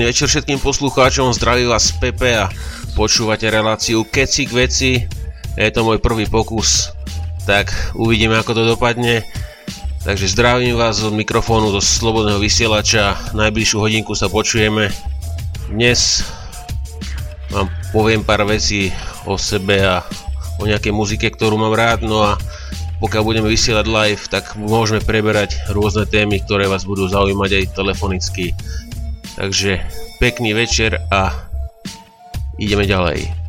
Pekný 0.00 0.16
večer 0.16 0.32
všetkým 0.32 0.64
poslucháčom, 0.64 1.36
zdraví 1.36 1.68
vás 1.68 1.92
Pepe 1.92 2.32
a 2.32 2.48
počúvate 2.96 3.52
reláciu 3.52 4.00
Keci 4.08 4.48
k 4.48 4.52
veci. 4.56 4.96
Je 5.60 5.68
to 5.76 5.84
môj 5.84 6.00
prvý 6.00 6.24
pokus, 6.24 6.88
tak 7.44 7.68
uvidíme 7.92 8.32
ako 8.40 8.56
to 8.56 8.64
dopadne. 8.64 9.20
Takže 10.00 10.32
zdravím 10.32 10.80
vás 10.80 11.04
od 11.04 11.12
mikrofónu 11.12 11.68
do 11.68 11.84
slobodného 11.84 12.40
vysielača, 12.40 13.36
najbližšiu 13.36 13.76
hodinku 13.76 14.16
sa 14.16 14.32
počujeme. 14.32 14.88
Dnes 15.68 16.24
vám 17.52 17.68
poviem 17.92 18.24
pár 18.24 18.48
vecí 18.48 18.88
o 19.28 19.36
sebe 19.36 19.84
a 19.84 20.00
o 20.56 20.64
nejakej 20.64 20.96
muzike, 20.96 21.28
ktorú 21.28 21.60
mám 21.60 21.76
rád, 21.76 22.08
no 22.08 22.24
a 22.24 22.40
pokiaľ 23.04 23.20
budeme 23.20 23.52
vysielať 23.52 23.84
live, 23.84 24.24
tak 24.32 24.56
môžeme 24.56 25.04
preberať 25.04 25.60
rôzne 25.76 26.08
témy, 26.08 26.40
ktoré 26.40 26.72
vás 26.72 26.88
budú 26.88 27.04
zaujímať 27.04 27.50
aj 27.52 27.64
telefonicky. 27.76 28.56
Takže 29.36 29.80
pekný 30.18 30.52
večer 30.54 30.98
a 31.10 31.32
ideme 32.58 32.84
ďalej. 32.86 33.39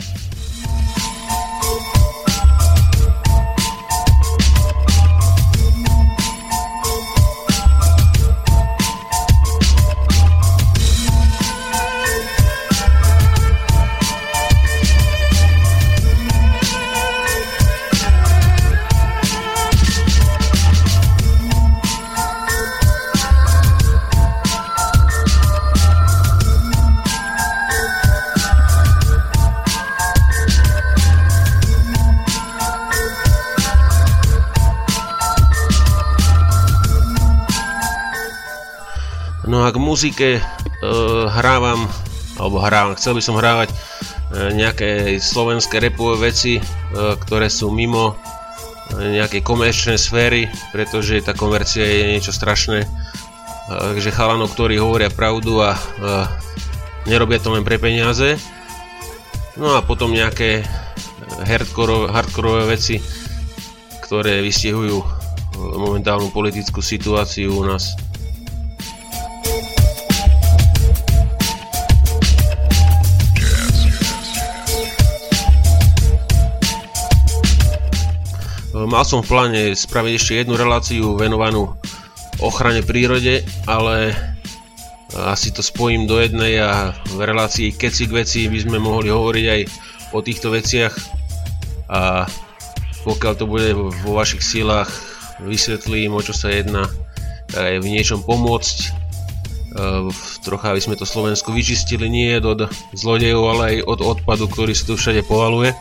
Muzike 39.92 40.40
e, 40.40 40.42
hrávam, 41.28 41.84
alebo 42.40 42.64
hrávam, 42.64 42.96
chcel 42.96 43.20
by 43.20 43.22
som 43.28 43.36
hrávať 43.36 43.76
e, 43.76 43.76
nejaké 44.56 45.20
slovenské 45.20 45.84
repové 45.84 46.32
veci, 46.32 46.56
e, 46.56 46.64
ktoré 46.96 47.52
sú 47.52 47.76
mimo 47.76 48.16
e, 48.96 49.20
nejakej 49.20 49.44
komerčnej 49.44 50.00
sféry, 50.00 50.48
pretože 50.72 51.20
tá 51.20 51.36
komercia 51.36 51.84
je 51.84 52.16
niečo 52.16 52.32
strašné. 52.32 52.88
E, 52.88 52.90
takže 53.68 54.16
chalanov, 54.16 54.56
ktorí 54.56 54.80
hovoria 54.80 55.12
pravdu 55.12 55.60
a 55.60 55.76
e, 55.76 55.80
nerobia 57.12 57.44
to 57.44 57.52
len 57.52 57.68
pre 57.68 57.76
peniaze. 57.76 58.40
No 59.60 59.76
a 59.76 59.84
potom 59.84 60.16
nejaké 60.16 60.64
hardcore, 61.44 62.08
hardcore 62.08 62.64
veci, 62.64 63.04
ktoré 64.08 64.40
vystihujú 64.40 65.03
e, 65.03 65.08
momentálnu 65.59 66.31
politickú 66.31 66.80
situáciu 66.80 67.59
u 67.59 67.68
nás. 67.68 68.10
Mal 78.91 79.07
som 79.07 79.24
v 79.24 79.31
pláne 79.31 79.63
spraviť 79.72 80.13
ešte 80.19 80.34
jednu 80.44 80.59
reláciu 80.59 81.16
venovanú 81.16 81.79
ochrane 82.44 82.84
prírode, 82.84 83.40
ale 83.63 84.12
asi 85.16 85.56
to 85.56 85.63
spojím 85.63 86.12
do 86.12 86.19
jednej 86.19 86.59
a 86.59 86.91
v 87.16 87.24
relácii 87.24 87.72
Keci 87.72 88.12
k 88.12 88.19
veci 88.19 88.51
by 88.51 88.59
sme 88.59 88.84
mohli 88.84 89.07
hovoriť 89.07 89.46
aj 89.47 89.62
o 90.12 90.19
týchto 90.19 90.51
veciach. 90.51 90.91
A 91.88 92.28
pokiaľ 93.07 93.34
to 93.40 93.47
bude 93.47 93.72
vo 93.80 94.12
vašich 94.12 94.44
silách 94.44 94.91
vysvetlím 95.40 96.12
o 96.12 96.19
čo 96.19 96.35
sa 96.35 96.51
jedná 96.51 96.84
aj 97.56 97.80
v 97.80 97.88
niečom 97.96 98.28
pomôcť. 98.28 98.91
Trocha 100.44 100.75
aby 100.75 100.84
sme 100.84 101.00
to 101.00 101.07
Slovensku 101.07 101.56
vyčistili 101.56 102.12
nie 102.12 102.35
od 102.44 102.68
zlodejov 102.91 103.56
ale 103.56 103.63
aj 103.63 103.75
od 103.88 104.00
odpadu 104.03 104.51
ktorý 104.51 104.75
sa 104.75 104.84
tu 104.84 105.00
všade 105.00 105.24
povaluje 105.24 105.72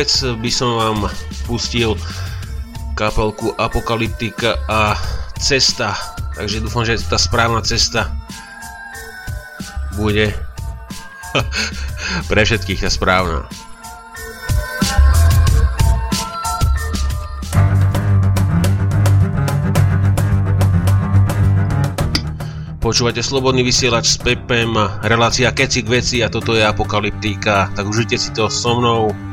vec 0.00 0.40
by 0.40 0.48
som 0.48 0.80
vám 0.80 0.98
pustil 1.44 1.92
kapelku 2.96 3.52
Apokalyptika 3.60 4.56
a 4.64 4.96
Cesta. 5.36 5.92
Takže 6.32 6.64
dúfam, 6.64 6.88
že 6.88 6.96
tá 7.04 7.20
správna 7.20 7.60
cesta 7.60 8.08
bude 10.00 10.32
pre 12.32 12.40
všetkých 12.48 12.80
tá 12.80 12.88
správna. 12.88 13.44
Počúvate 22.80 23.20
Slobodný 23.20 23.60
vysielač 23.60 24.08
s 24.08 24.16
Pepem, 24.16 24.72
relácia 25.04 25.52
Keci 25.52 25.84
k 25.84 26.00
veci 26.00 26.24
a 26.24 26.32
toto 26.32 26.56
je 26.56 26.64
Apokalyptika, 26.64 27.68
tak 27.76 27.84
užite 27.84 28.16
si 28.16 28.32
to 28.32 28.48
so 28.48 28.80
mnou. 28.80 29.29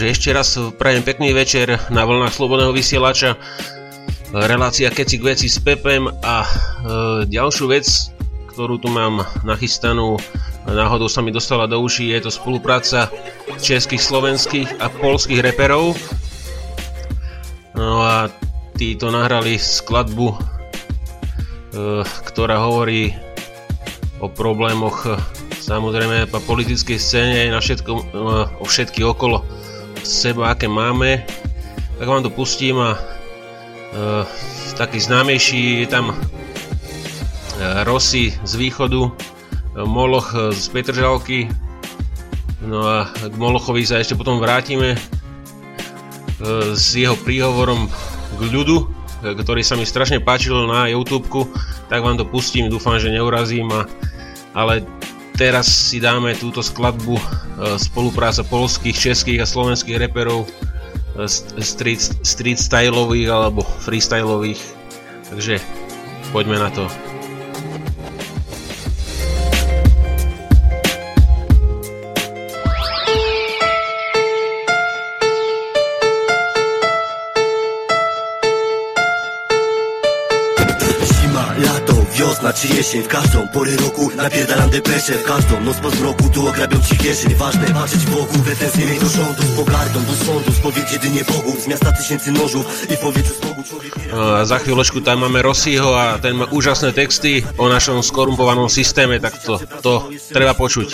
Takže 0.00 0.16
ešte 0.16 0.32
raz 0.32 0.56
prajem 0.80 1.04
pekný 1.04 1.36
večer 1.36 1.76
na 1.92 2.08
vlnách 2.08 2.32
Slobodného 2.32 2.72
vysielača. 2.72 3.36
Relácia 4.32 4.88
Kecik 4.88 5.20
veci 5.20 5.44
s 5.44 5.60
Pepem 5.60 6.08
a 6.08 6.40
e, 6.40 6.48
ďalšiu 7.28 7.68
vec, 7.68 7.84
ktorú 8.48 8.80
tu 8.80 8.88
mám 8.88 9.20
nachystanú, 9.44 10.16
náhodou 10.64 11.04
sa 11.04 11.20
mi 11.20 11.28
dostala 11.28 11.68
do 11.68 11.84
uší, 11.84 12.16
je 12.16 12.20
to 12.24 12.30
spolupráca 12.32 13.12
českých, 13.60 14.00
slovenských 14.00 14.80
a 14.80 14.88
polských 14.88 15.44
reperov. 15.44 15.92
No 17.76 18.00
a 18.00 18.32
títo 18.80 19.12
nahrali 19.12 19.60
skladbu, 19.60 20.32
e, 20.32 20.36
ktorá 22.08 22.56
hovorí 22.56 23.12
o 24.16 24.32
problémoch 24.32 25.12
samozrejme 25.60 26.24
po 26.32 26.40
politickej 26.40 26.96
scéne 26.96 27.52
na 27.52 27.60
všetko, 27.60 27.92
e, 27.92 28.02
o 28.56 28.64
všetky 28.64 29.04
okolo 29.04 29.60
seba, 30.04 30.52
aké 30.52 30.68
máme, 30.68 31.24
tak 31.98 32.06
vám 32.08 32.22
to 32.24 32.32
pustím 32.32 32.80
a 32.80 32.96
uh, 32.96 34.24
taký 34.76 35.00
známejší 35.00 35.84
je 35.84 35.88
tam 35.88 36.12
uh, 36.12 36.16
Rossi 37.84 38.32
z 38.44 38.52
východu, 38.56 39.02
uh, 39.04 39.14
Moloch 39.84 40.32
z 40.52 40.64
Petržalky, 40.72 41.48
no 42.64 42.84
a 42.84 43.08
k 43.12 43.34
Molochovi 43.36 43.84
sa 43.84 44.00
ešte 44.00 44.16
potom 44.16 44.40
vrátime 44.40 44.96
uh, 44.96 46.72
s 46.72 46.96
jeho 46.96 47.16
príhovorom 47.20 47.88
k 48.36 48.40
ľudu, 48.40 48.88
ktorý 49.20 49.60
sa 49.60 49.76
mi 49.76 49.84
strašne 49.84 50.16
páčil 50.24 50.56
na 50.64 50.88
YouTube, 50.88 51.28
tak 51.92 52.00
vám 52.00 52.16
to 52.16 52.24
pustím, 52.24 52.72
dúfam, 52.72 52.96
že 52.96 53.12
neurazím, 53.12 53.68
a, 53.68 53.84
ale 54.56 54.80
teraz 55.40 55.88
si 55.88 55.96
dáme 55.96 56.36
túto 56.36 56.60
skladbu 56.60 57.16
e, 57.16 57.24
spolupráca 57.80 58.44
polských, 58.44 58.92
českých 58.92 59.40
a 59.40 59.48
slovenských 59.48 59.96
reperov 59.96 60.44
e, 60.44 61.24
street, 61.64 62.20
street 62.20 62.60
styleových 62.60 63.32
alebo 63.32 63.64
freestyleových. 63.80 64.60
Takže 65.32 65.56
poďme 66.36 66.60
na 66.60 66.68
to. 66.68 67.09
Wiosna 82.50 82.52
czy 82.52 82.76
jesień 82.76 83.02
W 83.02 83.08
każdą 83.08 83.48
porę 83.48 83.76
roku 83.76 84.10
napierdalam 84.16 84.70
depreszę 84.70 85.12
W 85.12 85.22
każdą 85.24 85.60
noc 85.60 85.76
po 85.76 85.90
zmroku 85.90 86.30
tu 86.34 86.48
ograbią 86.48 86.80
ci 86.88 86.96
kieszeń 86.96 87.34
Ważne 87.34 87.66
patrzeć 87.66 88.04
wokół, 88.06 88.42
pretensje 88.42 88.86
mieć 88.86 89.00
do 89.00 89.08
rządu 89.08 89.42
Z 89.42 89.56
pogardą 89.56 90.04
do 90.04 90.24
sądu, 90.24 90.52
spowiedź 90.52 90.92
jedynie 90.92 91.24
Bogów 91.24 91.62
Z 91.62 91.66
miasta 91.66 91.92
tysięcy 91.92 92.32
nożów 92.32 92.90
i 92.90 92.96
w 92.96 92.98
powietrzu 92.98 93.34
smogu 93.34 93.62
człowiek 93.62 94.00
a 94.10 94.44
za 94.44 94.58
chvíľočku 94.58 95.00
tam 95.06 95.22
máme 95.22 95.38
Rossiho 95.42 95.94
a 95.94 96.18
ten 96.18 96.34
má 96.34 96.46
úžasné 96.50 96.90
texty 96.90 97.46
o 97.54 97.70
našom 97.70 98.02
skorumpovanom 98.02 98.66
systéme, 98.66 99.22
tak 99.22 99.38
to, 99.38 99.62
to 99.82 100.10
treba 100.34 100.54
počuť. 100.54 100.88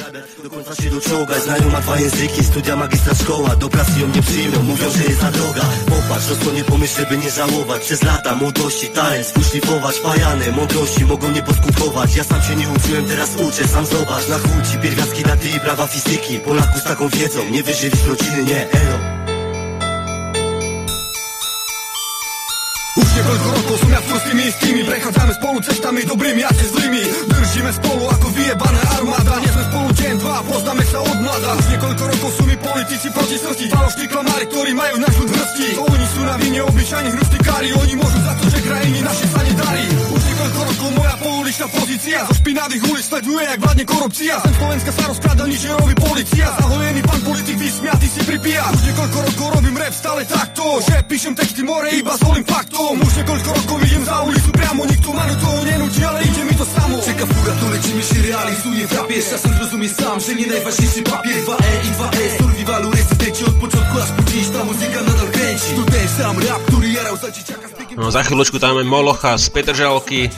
Do 0.44 0.50
końca 0.50 0.74
się 0.74 0.90
doczołgać, 0.90 1.42
znają 1.42 1.70
ma 1.70 1.80
dwa 1.80 1.96
języki 1.96 2.44
Studia 2.44 2.76
magistra 2.76 3.14
szkoła, 3.14 3.56
do 3.56 3.68
pracy 3.68 4.00
ją 4.00 4.08
nie 4.08 4.22
przyjmą 4.22 4.62
Mówią, 4.62 4.90
że 4.90 5.02
jest 5.02 5.20
za 5.20 5.30
droga. 5.30 5.64
Popatrz, 5.86 6.26
to 6.26 6.44
co 6.44 6.52
nie 6.52 6.64
pomyśl, 6.64 7.06
by 7.08 7.18
nie 7.18 7.30
żałować 7.30 7.82
Przez 7.82 8.02
lata 8.02 8.34
młodości, 8.34 8.86
talent, 8.88 9.26
swój 9.26 9.44
szlifować 9.44 9.98
Pajane, 9.98 10.52
mądrości 10.52 11.04
mogą 11.04 11.30
nie 11.30 11.42
podkupować 11.46 12.16
Ja 12.16 12.24
sam 12.24 12.42
się 12.42 12.56
nie 12.56 12.68
uczyłem, 12.68 13.04
teraz 13.04 13.30
uczę, 13.36 13.68
sam 13.68 13.86
zobacz. 13.86 14.28
Na 14.28 14.38
chuj 14.38 14.62
ci 14.72 14.78
pierwiastki 14.78 15.22
daty 15.22 15.48
i 15.48 15.60
prawa 15.60 15.86
fizyki. 15.86 16.38
Polaków 16.38 16.80
z 16.80 16.84
taką 16.84 17.08
wiedzą, 17.08 17.40
nie 17.50 17.62
wyżywisz 17.62 18.04
rodziny, 18.06 18.44
nie, 18.44 18.60
elo. 18.70 18.98
Už 22.96 23.08
niekoľko 23.12 23.48
rokov 23.60 23.76
som 23.76 23.90
ja 23.92 24.00
furt 24.00 24.24
s 24.24 24.28
tými 24.32 24.44
istými 24.48 24.80
Prechádzame 24.88 25.32
spolu 25.36 25.60
cestami 25.60 26.00
dobrými 26.08 26.42
a 26.48 26.50
cez 26.56 26.72
zlými 26.72 27.04
Držíme 27.28 27.70
spolu 27.76 28.08
ako 28.08 28.26
vyjebaná 28.32 28.82
armáda 28.96 29.36
Nie 29.44 29.52
sme 29.52 29.64
spolu 29.68 29.88
deň, 30.00 30.14
dva, 30.16 30.36
poznáme 30.48 30.84
sa 30.88 30.98
od 31.04 31.18
mladá 31.20 31.50
Už 31.60 31.66
niekoľko 31.76 32.02
rokov 32.08 32.30
sú 32.40 32.42
mi 32.48 32.56
politici 32.56 33.06
proti 33.12 33.36
smrti 33.36 33.64
Falošní 33.68 34.06
klamári, 34.08 34.44
ktorí 34.48 34.72
majú 34.72 34.96
To 35.76 35.82
oni 35.92 36.06
sú 36.08 36.20
na 36.24 36.34
vine 36.40 36.60
obyčajní 36.64 37.10
kári 37.44 37.68
Oni 37.76 37.94
môžu 38.00 38.18
za 38.24 38.32
to, 38.40 38.44
že 38.48 38.58
krajiny 38.64 38.98
naše 39.04 39.26
sa 39.28 39.40
nedarí 39.44 39.84
niekoľko 40.46 40.70
rokov 40.70 40.90
moja 40.94 41.14
pouličná 41.18 41.66
pozícia. 41.74 42.18
Zo 42.30 42.34
špinavých 42.38 42.82
ulic 42.86 43.04
sleduje, 43.04 43.42
jak 43.42 43.58
vládne 43.58 43.84
korupcia. 43.84 44.34
Sem 44.46 44.54
Slovenska 44.54 44.90
sa 44.94 45.02
rozkráda 45.10 45.42
ničerový 45.50 45.94
policia. 45.98 46.46
Zahojený 46.62 47.00
pán 47.02 47.20
politik 47.26 47.56
vysmiatý 47.58 48.06
si 48.06 48.20
pripíja 48.22 48.62
Už 48.70 48.82
niekoľko 48.86 49.18
rokov 49.26 49.46
robím 49.58 49.74
rap 49.74 49.90
stále 49.90 50.22
takto. 50.22 50.62
Že 50.86 50.96
píšem 51.10 51.34
texty 51.34 51.62
more 51.66 51.90
iba 51.90 52.14
s 52.14 52.22
holým 52.22 52.46
faktom. 52.46 52.94
Už 53.02 53.12
niekoľko 53.18 53.50
rokov 53.58 53.76
idem 53.90 54.04
za 54.06 54.16
ulicu 54.22 54.50
priamo 54.54 54.82
Nikto 54.86 55.10
ma 55.10 55.24
do 55.26 55.36
toho 55.42 55.58
nenúti, 55.66 56.00
ale 56.06 56.18
ide 56.22 56.42
mi 56.46 56.54
to 56.54 56.66
samo. 56.66 56.94
Čeka 57.02 57.26
fúra, 57.26 57.52
to 57.58 57.66
lečí 57.66 57.92
mi 57.98 58.04
się 58.06 58.18
realizuje 58.22 58.82
w 58.86 58.92
rapie 58.94 59.18
Czasem 59.18 59.52
zrozumie 59.58 59.88
sam, 59.90 60.16
że 60.22 60.32
nie 60.38 60.46
najważniejszy 60.46 61.02
papier. 61.02 61.36
2E 61.42 61.72
i 61.82 61.90
2E 61.90 62.22
survivalu 62.38 62.88
rezydenci 62.94 63.42
od 63.44 63.56
początku 63.58 63.94
aż 63.98 64.10
po 64.14 64.22
dziś 64.30 64.46
Ta 64.54 64.62
muzyka 64.62 65.00
nadal 65.02 65.28
kręci 65.34 65.68
To 65.74 65.82
ten 65.90 66.08
sam 66.08 66.38
rap, 66.38 66.62
który 66.70 66.88
jarał 66.94 67.16
za 67.16 67.30
dzieciaka 67.34 67.66
No 67.96 68.12
za 68.12 68.20
chvíľočku 68.20 68.60
tam 68.60 68.76
máme 68.76 68.84
Molocha 68.84 69.40
z 69.40 69.48
Petržalky, 69.48 70.28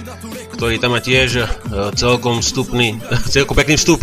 ktorý 0.55 0.79
tam 0.83 0.95
má 0.95 1.01
tiež 1.01 1.31
uh, 1.43 1.47
celkom 1.95 2.41
vstupný, 2.45 2.99
celkom 3.35 3.55
pekný 3.57 3.79
vstup. 3.79 4.03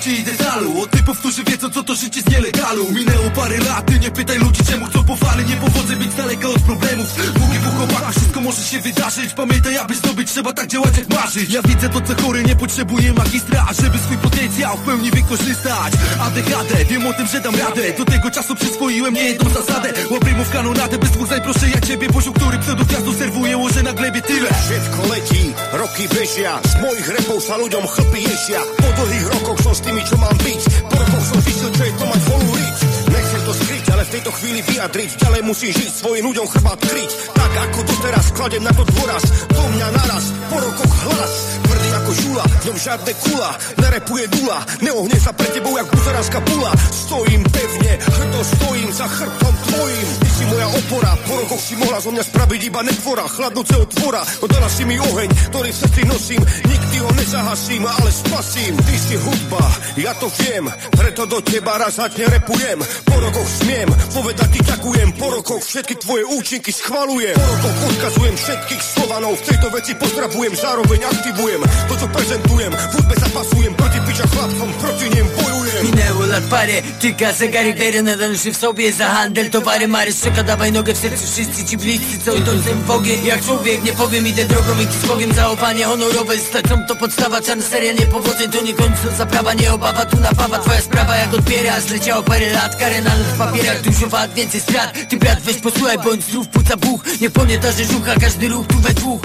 W 0.00 0.02
kurcie 0.02 0.20
i 0.20 0.24
detalu 0.24 0.82
Od 0.82 0.90
typów, 0.90 1.18
którzy 1.18 1.44
wiedzą 1.44 1.70
co 1.70 1.82
to 1.82 1.94
życie 1.94 2.22
z 2.22 2.30
nielegalu. 2.30 2.92
Minęło 2.92 3.30
parę 3.36 3.58
lat, 3.58 3.86
ty 3.86 3.98
nie 3.98 4.10
pytaj 4.10 4.38
ludzi 4.38 4.60
czemu 4.70 4.86
chcą 4.86 5.04
powali 5.04 5.44
Nie 5.44 5.56
powodzę 5.56 5.96
być 5.96 6.14
daleka 6.14 6.48
od 6.48 6.62
problemów. 6.62 7.06
Długi 7.34 7.58
w 7.58 7.76
chłopakach, 7.76 8.14
wszystko 8.14 8.40
może 8.40 8.62
się 8.62 8.80
wydarzyć. 8.80 9.32
Pamiętaj, 9.32 9.78
aby 9.78 9.94
zdobyć 9.94 10.30
trzeba 10.30 10.52
tak 10.52 10.66
działać 10.66 10.98
jak 10.98 11.08
marzyć. 11.08 11.50
Ja 11.50 11.62
widzę 11.62 11.88
to 11.88 12.00
co 12.00 12.22
chory, 12.22 12.42
nie 12.42 12.56
potrzebuję 12.56 13.12
magistra 13.12 13.66
Żeby 13.82 13.98
swój 13.98 14.16
potencjał 14.16 14.76
w 14.76 14.80
pełni 14.80 15.10
wykorzystać. 15.10 15.92
ADHD, 16.20 16.84
wiem 16.84 17.06
o 17.06 17.12
tym, 17.12 17.26
że 17.26 17.40
dam 17.40 17.54
radę. 17.54 17.92
Do 17.98 18.04
tego 18.04 18.30
czasu 18.30 18.54
przyswoiłem 18.54 19.14
niejedną 19.14 19.50
zasadę. 19.50 19.92
Łabrymów 20.10 20.50
kanonadę, 20.50 20.98
bez 20.98 21.10
dwóch 21.10 21.28
proszę 21.42 21.68
ja 21.74 21.80
ciebie 21.80 22.08
Poziom, 22.08 22.34
który 22.34 22.58
pseudogwiazdu 22.58 23.14
serwuje, 23.14 23.56
łoże 23.56 23.82
na 23.82 23.92
glebie 23.92 24.22
tyle. 24.22 24.48
Všetko 24.48 25.00
letí, 25.12 25.52
roky 25.72 26.08
bežia 26.08 26.60
Z 26.64 26.74
mojich 26.82 27.08
repov 27.08 27.38
sa 27.42 27.54
ľuďom 27.56 27.84
chlpy 27.86 28.18
ješia 28.18 28.60
Po 28.82 28.88
dlhých 28.96 29.26
rokoch 29.34 29.58
som 29.62 29.74
s 29.90 29.92
tými, 29.92 30.06
čo 30.06 30.16
mám 30.22 30.36
byť. 30.38 30.62
Po 30.86 30.96
rokoch 31.02 31.24
som 31.26 31.38
zistil, 31.42 31.70
čo 31.74 31.82
je 31.82 31.92
to 31.98 32.04
mať 32.06 32.22
volú 32.30 32.50
riť. 32.54 32.76
Nechcem 33.10 33.42
to 33.42 33.52
skryť, 33.58 33.84
ale 33.90 34.02
v 34.06 34.12
tejto 34.14 34.30
chvíli 34.38 34.60
vyjadriť. 34.62 35.10
Ďalej 35.18 35.42
musím 35.42 35.70
žiť, 35.74 35.90
svojim 35.90 36.24
ľuďom 36.30 36.46
chrbát 36.46 36.78
kryť. 36.78 37.10
Tak 37.34 37.52
ako 37.58 37.78
doteraz, 37.90 38.26
kladem 38.30 38.62
na 38.62 38.70
to 38.70 38.86
dôraz 38.86 39.24
Do 39.50 39.62
mňa 39.66 39.88
naraz, 39.90 40.24
po 40.46 40.56
rokoch 40.62 40.94
hlas. 41.10 41.32
Tvrdý 41.66 41.88
ako 41.90 42.12
žula, 42.22 42.44
v 42.46 42.62
ňom 42.70 42.78
žiadne 42.78 43.12
kula. 43.18 43.50
Nerepuje 43.82 44.24
dula, 44.30 44.58
neohne 44.78 45.18
sa 45.18 45.34
pre 45.34 45.48
tebou 45.50 45.74
jak 45.74 45.90
buzeránska 45.90 46.38
pula. 46.38 46.70
Stojím 46.94 47.42
pevne, 47.50 47.92
hrdo 47.98 48.40
stojím 48.46 48.90
za 48.94 49.06
chrbtom 49.10 49.54
tvojim 49.74 50.29
si 50.40 50.48
moja 50.48 50.68
opora, 50.72 51.12
po 51.28 51.36
rokoch 51.36 51.60
si 51.60 51.76
mohla 51.76 52.00
zo 52.00 52.08
mňa 52.08 52.24
spraviť 52.24 52.60
iba 52.72 52.80
netvora. 52.80 53.28
Chladnúceho 53.28 53.84
tvora, 53.92 54.24
dodala 54.40 54.72
si 54.72 54.88
mi 54.88 54.96
oheň, 54.96 55.28
ktorý 55.52 55.68
v 55.68 55.80
srdci 55.84 56.02
nosím. 56.08 56.40
Nikdy 56.64 56.96
ho 57.04 57.10
nezahasím, 57.12 57.84
ale 57.84 58.08
spasím. 58.08 58.72
Ty 58.80 58.96
si 58.96 59.16
hudba, 59.20 59.60
ja 60.00 60.16
to 60.16 60.32
viem. 60.40 60.64
Preto 60.96 61.28
do 61.28 61.44
teba 61.44 61.76
razatne 61.76 62.24
repujem. 62.32 62.80
Po 62.80 63.16
rokoch 63.20 63.48
smiem 63.60 63.92
povedať 64.16 64.48
ti 64.56 64.60
ďakujem. 64.64 65.08
Po 65.20 65.28
rokoch 65.28 65.60
všetky 65.60 66.00
tvoje 66.00 66.24
účinky 66.32 66.72
schvalujem. 66.72 67.36
Po 67.36 67.44
rokoch 67.44 67.76
odkazujem 67.92 68.36
všetkých 68.40 68.80
Slovanov. 68.80 69.36
V 69.36 69.44
tejto 69.44 69.68
veci 69.76 69.92
pozdravujem, 69.92 70.56
zároveň 70.56 71.00
aktivujem 71.04 71.60
To, 71.92 71.94
co 72.00 72.06
prezentujem, 72.08 72.72
v 72.72 72.92
hudbe 72.96 73.14
zapasujem. 73.20 73.72
Proti 73.76 73.98
piča 74.08 74.24
chlapcom, 74.32 74.70
proti 74.80 75.06
nim 75.12 75.26
bojujem. 75.36 75.84
Minęło 75.84 76.24
lat 76.26 76.44
parę, 76.48 76.82
tyka 77.00 77.32
zegarek 77.32 77.76
Dery 77.76 78.02
nadal 78.02 78.36
w 78.36 78.56
sobie 78.56 78.92
za 78.92 79.08
handel 79.08 79.50
Towary 79.50 79.88
Marys 79.88 80.29
czeka, 80.30 80.42
dawaj 80.42 80.72
nogę 80.72 80.94
w 80.94 80.98
sercu 80.98 81.26
Wszyscy 81.26 81.64
ci 81.64 81.76
bliscy, 81.76 82.18
co 82.24 82.34
idą 82.34 82.62
tym 82.62 82.82
w 82.82 82.90
ogień? 82.90 83.24
Jak 83.24 83.44
człowiek, 83.44 83.84
nie 83.84 83.92
powiem, 83.92 84.26
idę 84.26 84.44
drogą 84.44 84.80
i 84.80 84.84
z 84.84 85.06
Bogiem 85.06 85.32
Zaopanie 85.32 85.84
honorowe, 85.84 86.38
stacją 86.38 86.86
to 86.88 86.96
podstawa 86.96 87.40
Czarna 87.40 87.62
seria, 87.62 87.92
niepowodzeń, 87.92 88.50
to 88.50 88.62
nie 88.62 88.74
końcu 88.74 89.16
Zaprawa, 89.18 89.54
nie 89.54 89.72
obawa, 89.72 90.04
tu 90.04 90.20
napawa 90.20 90.58
Twoja 90.58 90.80
sprawa 90.80 91.16
jak 91.16 91.34
odbiera, 91.34 91.80
zleciało 91.80 92.22
parę 92.22 92.52
lat 92.52 92.76
Karę 92.76 93.02
na 93.02 93.10
w 93.10 93.38
papierach, 93.38 93.80
dużo 93.82 94.06
wad, 94.06 94.34
więcej 94.34 94.60
strat. 94.60 95.08
Ty 95.08 95.16
brat, 95.16 95.40
weź 95.40 95.56
posłuchaj, 95.56 95.98
bądź 95.98 96.24
zdrów, 96.24 96.48
puca 96.48 96.76
buch 96.76 97.00
Nie 97.20 97.30
pamięta, 97.30 97.72
że 97.72 97.84
żucha, 97.84 98.14
każdy 98.20 98.48
ruch 98.48 98.66
tu 98.66 98.78
we 98.78 98.94
dwóch. 98.94 99.20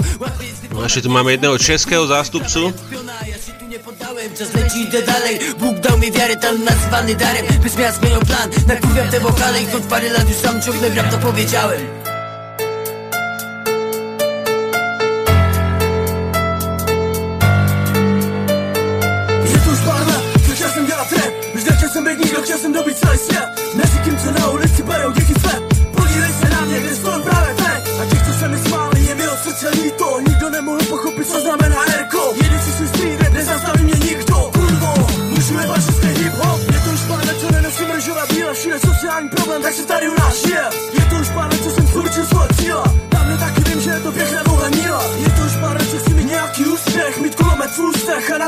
Ešte 0.86 1.00
tu 1.02 1.10
máme 1.10 1.32
jedného 1.32 1.56
českého 1.58 2.04
zástupcu. 2.06 2.72
Poddałem, 3.98 4.34
czas 4.34 4.54
leci, 4.54 4.80
idę 4.80 5.02
dalej. 5.02 5.38
Bóg 5.58 5.78
dał 5.78 5.98
mi 5.98 6.12
wiarę, 6.12 6.36
tam 6.36 6.64
nazwany 6.64 7.14
darem. 7.14 7.46
Bez 7.62 7.76
miast 7.76 8.00
zmienią 8.00 8.20
plan, 8.20 8.50
nakurwiam 8.68 9.08
te 9.08 9.20
wokale. 9.20 9.62
I 9.62 9.66
choć 9.66 9.82
parę 9.82 10.08
lat 10.10 10.28
już 10.28 10.36
sam 10.36 10.62
ciągle 10.62 10.90
gram, 10.90 11.10
to 11.10 11.18
powiedziałem 11.18 12.05
u 40.08 40.14
nás 40.20 40.46
žije 40.46 40.64
Je 40.92 41.04
to 41.10 41.32
pár 41.34 41.50
let, 41.52 41.62
co 41.64 41.70
jsem 41.70 41.86
cíle 42.56 42.84
Na 43.12 43.24
mě 43.24 43.36
taky 43.38 43.60
vím, 43.60 43.80
že 43.80 43.90
je 43.90 44.00
to 44.00 44.12
dlouhé 44.44 44.70
míle 44.70 45.04
Je 45.18 45.30
to 45.30 45.60
pár 45.60 45.76
let, 45.76 45.90
co 45.90 45.98
chci 45.98 46.14
mít 46.14 46.24
nějaký 46.24 46.64
úspěch 46.64 47.20
Mít 47.20 47.34
kulomet 47.34 47.70
v 47.70 47.78
ústech 47.78 48.30
a 48.30 48.38
na 48.38 48.45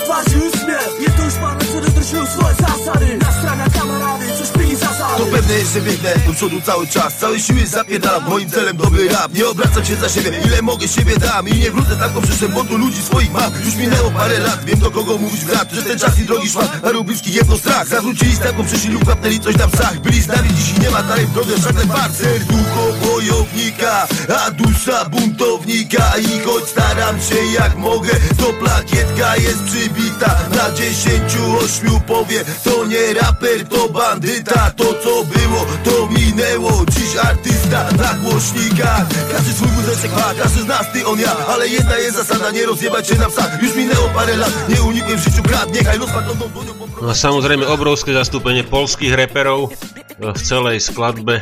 że 5.67 5.81
biegnę 5.81 6.15
do 6.27 6.33
przodu 6.33 6.61
cały 6.61 6.87
czas. 6.87 7.15
Cały 7.15 7.41
siły 7.41 7.67
zapierdalam, 7.67 8.29
moim 8.29 8.51
celem 8.51 8.77
dobry 8.77 9.09
rap. 9.09 9.35
Nie 9.35 9.47
obracam 9.49 9.85
się 9.85 9.97
za 9.97 10.09
siebie, 10.09 10.41
ile 10.47 10.63
mogę 10.63 10.89
siebie 10.89 11.17
dam 11.17 11.49
I 11.49 11.55
nie 11.55 11.71
wrócę 11.71 11.97
tak 11.97 12.11
po 12.11 12.21
przyszłym, 12.21 12.53
bo 12.53 12.65
tu 12.65 12.79
ludzi 12.79 13.03
swoich 13.03 13.33
mam. 13.33 13.53
Już 13.65 13.75
minęło 13.75 14.11
parę 14.11 14.39
lat, 14.39 14.65
wiem 14.65 14.79
do 14.79 14.91
kogo 14.91 15.19
mówić 15.19 15.45
brat 15.45 15.73
Że 15.73 15.83
ten 15.83 15.99
czas 15.99 16.19
i 16.19 16.25
drogi 16.25 16.51
szmat, 16.51 16.81
paru 16.83 17.05
bliskich 17.05 17.35
jedno 17.35 17.59
strach. 17.59 17.89
Zawrócili 17.89 18.35
z 18.35 18.39
taką 18.39 18.65
przyszli 18.65 18.91
lub 18.91 19.07
kapnęli 19.07 19.41
coś 19.41 19.57
na 19.57 19.69
psach 19.69 20.01
Byli 20.01 20.23
z 20.23 20.27
nami, 20.27 20.49
dziś 20.55 20.79
nie 20.79 20.91
ma 20.91 21.03
dalej 21.03 21.27
w 21.27 21.33
drodze 21.33 21.59
żaden 21.59 21.89
bar 21.89 22.11
Serducho 22.13 22.93
wojownika, 23.03 24.07
a 24.45 24.51
dusza 24.51 25.05
buntownika. 25.05 26.13
I 26.19 26.41
choć 26.41 26.65
staram 26.69 27.21
się 27.21 27.53
jak 27.55 27.77
mogę, 27.77 28.11
to 28.39 28.53
plakietka 28.53 29.37
jest 29.37 29.63
przybita. 29.65 30.39
Na 30.57 30.71
dziesięciu 30.71 31.59
ośmiu 31.59 32.01
powie, 32.07 32.45
to 32.65 32.87
nie 32.87 33.15
raper, 33.15 33.69
to 33.69 33.89
bandyta. 33.89 34.71
To 34.77 34.85
co 34.85 35.25
było, 35.25 35.48
to 35.85 36.09
minęło, 36.11 36.85
dziś 36.91 37.17
artysta 37.17 37.91
na 37.93 38.15
głośnikach 38.15 39.07
Każdy 39.33 39.53
swój 39.53 39.69
wózeczek 39.69 40.13
ma, 40.13 40.35
każdy 40.43 40.63
z 40.63 40.67
nas, 40.67 40.93
ty 40.93 41.07
on 41.07 41.21
ja. 41.21 41.37
Ale 41.49 41.69
jedna 41.69 41.97
jest 41.97 42.17
zasada, 42.17 42.51
nie 42.51 42.67
rozjebać 42.67 43.09
się 43.09 43.15
na 43.15 43.29
psach 43.29 43.63
Już 43.63 43.75
minęło 43.75 44.09
parę 44.09 44.37
lat, 44.37 44.69
nie 44.69 44.83
unikłem 44.83 45.19
w 45.19 45.25
życiu 45.25 45.43
krat 45.43 45.75
Niechaj 45.75 45.99
los 45.99 46.11
patrząną 46.11 46.49
dłonią 46.49 46.75
po 46.75 46.89
No 46.99 47.15
samozrejme 47.15 47.63
obrovské 47.71 48.11
zastúpenie 48.11 48.67
polských 48.67 49.15
reperov 49.15 49.71
v 50.19 50.41
celej 50.43 50.83
skladbe. 50.83 51.39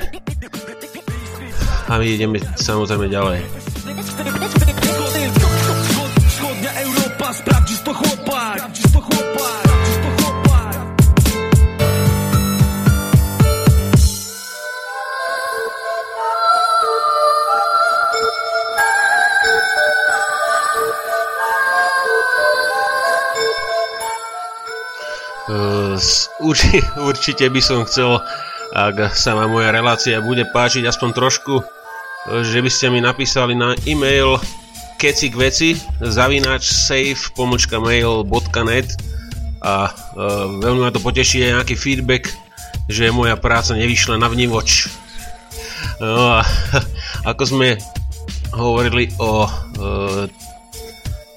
A 1.88 1.96
my 1.96 2.04
ideme 2.04 2.36
samozrejme 2.60 3.08
ďalej. 3.08 3.65
Urči, 26.40 26.82
určite 27.08 27.48
by 27.48 27.60
som 27.62 27.84
chcel, 27.88 28.20
ak 28.74 29.14
sa 29.16 29.36
vám 29.36 29.52
moja 29.52 29.72
relácia 29.72 30.20
bude 30.20 30.44
páčiť 30.50 30.84
aspoň 30.84 31.10
trošku, 31.14 31.54
že 32.42 32.58
by 32.58 32.70
ste 32.70 32.90
mi 32.90 32.98
napísali 32.98 33.54
na 33.54 33.78
e-mail 33.86 34.36
kecikveci 34.96 35.76
zavinač 36.00 36.72
safe 36.72 37.30
pomočka 37.36 37.78
mail.net 37.78 38.88
a 39.62 39.88
uh, 39.88 40.46
veľmi 40.60 40.80
ma 40.82 40.90
to 40.92 41.00
poteší 41.00 41.46
aj 41.46 41.52
nejaký 41.60 41.76
feedback, 41.76 42.32
že 42.88 43.12
moja 43.12 43.36
práca 43.36 43.76
nevyšla 43.76 44.16
na 44.20 44.28
vnívoč. 44.28 44.88
No 46.00 46.40
a 46.40 46.44
ako 47.30 47.42
sme 47.44 47.68
hovorili 48.56 49.12
o 49.20 49.44
uh, 49.46 50.24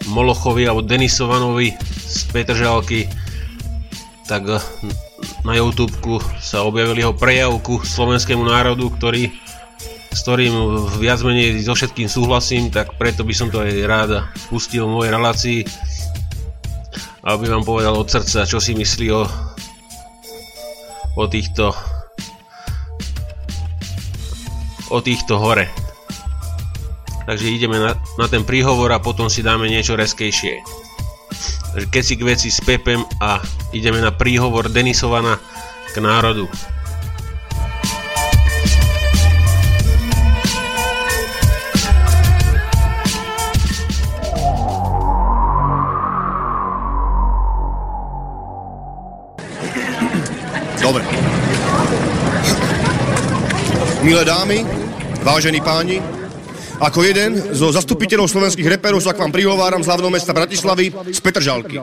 Molochovi 0.10 0.66
alebo 0.66 0.82
Denisovanovi 0.82 1.76
z 2.08 2.20
Petržalky, 2.34 3.06
tak 4.30 4.46
eh, 4.46 4.62
na 5.42 5.58
YouTube 5.58 6.22
sa 6.38 6.62
objavil 6.62 6.94
jeho 6.94 7.18
prejavku 7.18 7.82
slovenskému 7.82 8.46
národu, 8.46 8.94
ktorý, 8.94 9.34
s 10.14 10.20
ktorým 10.22 10.86
viac 11.02 11.26
menej 11.26 11.66
so 11.66 11.74
všetkým 11.74 12.06
súhlasím, 12.06 12.70
tak 12.70 12.94
preto 13.02 13.26
by 13.26 13.34
som 13.34 13.50
to 13.50 13.66
aj 13.66 13.74
rád 13.90 14.12
pustil 14.54 14.86
v 14.86 14.94
mojej 14.94 15.12
relácii, 15.12 15.60
aby 17.26 17.46
vám 17.50 17.66
povedal 17.66 17.98
od 17.98 18.06
srdca, 18.06 18.46
čo 18.46 18.62
si 18.62 18.78
myslí 18.78 19.10
o, 19.10 19.26
o 21.18 21.26
týchto 21.26 21.74
o 24.90 24.98
týchto 25.06 25.38
hore. 25.38 25.70
Takže 27.30 27.46
ideme 27.46 27.78
na, 27.78 27.94
na 28.18 28.26
ten 28.26 28.42
príhovor 28.42 28.90
a 28.90 28.98
potom 28.98 29.30
si 29.30 29.46
dáme 29.46 29.70
niečo 29.70 29.94
reskejšie 29.94 30.79
keci 31.88 32.20
k 32.20 32.28
veci 32.28 32.52
s 32.52 32.60
Pepem 32.60 33.06
a 33.24 33.40
ideme 33.72 34.02
na 34.02 34.12
príhovor 34.12 34.68
Denisovana 34.68 35.40
k 35.94 35.96
národu. 36.04 36.50
Dobre. 50.82 51.04
Milé 54.02 54.26
dámy, 54.26 54.66
vážení 55.24 55.62
páni, 55.62 56.19
ako 56.80 57.04
jeden 57.04 57.36
zo 57.52 57.76
zastupiteľov 57.76 58.32
slovenských 58.32 58.80
reperov 58.80 59.04
sa 59.04 59.12
k 59.12 59.20
vám 59.20 59.36
prihováram 59.36 59.84
z 59.84 59.88
hlavného 59.92 60.16
mesta 60.16 60.32
Bratislavy 60.32 60.96
z 61.12 61.20
Petržalky. 61.20 61.76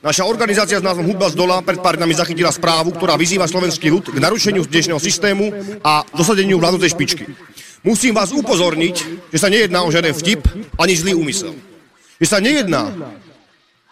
Naša 0.00 0.24
organizácia 0.24 0.80
s 0.80 0.86
názvom 0.86 1.04
Hudba 1.04 1.28
z 1.28 1.36
dola 1.36 1.60
pred 1.60 1.76
pár 1.84 2.00
dňami 2.00 2.14
zachytila 2.16 2.48
správu, 2.48 2.96
ktorá 2.96 3.20
vyzýva 3.20 3.44
slovenský 3.44 3.92
ľud 3.92 4.08
k 4.08 4.16
narušeniu 4.16 4.64
dnešného 4.64 4.96
systému 4.96 5.52
a 5.84 6.00
dosadeniu 6.16 6.56
vládnutej 6.56 6.96
špičky. 6.96 7.28
Musím 7.84 8.16
vás 8.16 8.32
upozorniť, 8.32 9.28
že 9.28 9.38
sa 9.38 9.52
nejedná 9.52 9.84
o 9.84 9.92
žiaden 9.92 10.16
vtip 10.16 10.48
ani 10.80 10.94
zlý 10.96 11.12
úmysel. 11.12 11.52
Že 12.16 12.26
sa 12.26 12.38
nejedná 12.40 12.88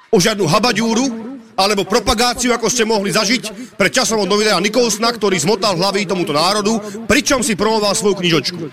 o 0.08 0.16
žiadnu 0.16 0.48
habaďúru 0.48 1.04
alebo 1.52 1.84
propagáciu, 1.84 2.52
ako 2.56 2.72
ste 2.72 2.88
mohli 2.88 3.12
zažiť 3.12 3.76
pred 3.76 3.92
časom 3.92 4.24
od 4.24 4.28
novinára 4.28 4.60
Nikolsna, 4.60 5.12
ktorý 5.12 5.36
zmotal 5.36 5.76
hlavy 5.76 6.08
tomuto 6.08 6.32
národu, 6.32 7.04
pričom 7.04 7.44
si 7.44 7.56
promoval 7.56 7.92
svoju 7.92 8.16
knižočku. 8.20 8.64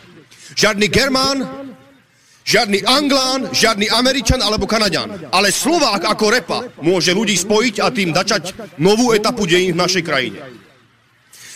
Žiadny 0.54 0.88
Germán, 0.92 1.38
žiadny 2.44 2.84
Anglán, 2.84 3.52
žiadny 3.56 3.88
Američan 3.90 4.40
alebo 4.44 4.68
Kanaďan. 4.68 5.32
Ale 5.32 5.50
Slovák 5.50 6.04
ako 6.08 6.26
repa 6.30 6.60
môže 6.84 7.16
ľudí 7.16 7.36
spojiť 7.40 7.80
a 7.80 7.88
tým 7.90 8.12
začať 8.12 8.52
novú 8.80 9.16
etapu 9.16 9.48
dejín 9.48 9.74
v 9.76 9.82
našej 9.82 10.04
krajine. 10.04 10.40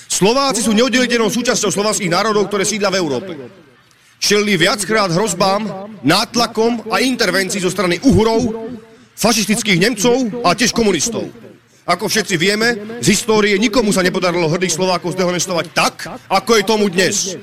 Slováci 0.07 0.63
sú 0.63 0.71
neoddeliteľnou 0.71 1.27
súčasťou 1.27 1.69
slovanských 1.69 2.09
národov, 2.09 2.47
ktoré 2.47 2.63
sídla 2.63 2.89
v 2.89 2.99
Európe. 3.03 3.31
Čelili 4.17 4.57
viackrát 4.57 5.13
hrozbám, 5.13 5.93
nátlakom 6.01 6.89
a 6.89 7.03
intervencií 7.03 7.61
zo 7.61 7.69
strany 7.69 8.01
Uhurov, 8.01 8.71
fašistických 9.13 9.77
Nemcov 9.77 10.41
a 10.41 10.57
tiež 10.57 10.73
komunistov. 10.73 11.29
Ako 11.87 12.11
všetci 12.11 12.35
vieme, 12.35 12.99
z 12.99 13.07
histórie 13.15 13.55
nikomu 13.55 13.95
sa 13.95 14.03
nepodarilo 14.03 14.51
hrdých 14.51 14.75
Slovákov 14.75 15.15
zdehonestovať 15.15 15.65
tak, 15.71 15.95
ako 16.27 16.51
je 16.59 16.63
tomu 16.67 16.91
dnes. 16.91 17.39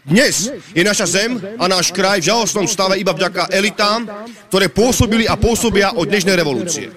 Dnes 0.00 0.48
je 0.72 0.80
naša 0.80 1.06
zem 1.06 1.36
a 1.60 1.64
náš 1.68 1.92
kraj 1.92 2.24
v 2.24 2.32
žalostnom 2.32 2.64
stave 2.64 2.96
iba 2.96 3.12
vďaka 3.12 3.52
elitám, 3.52 4.08
ktoré 4.48 4.72
pôsobili 4.72 5.28
a 5.28 5.36
pôsobia 5.36 5.92
od 5.92 6.08
dnešnej 6.08 6.40
revolúcie. 6.40 6.88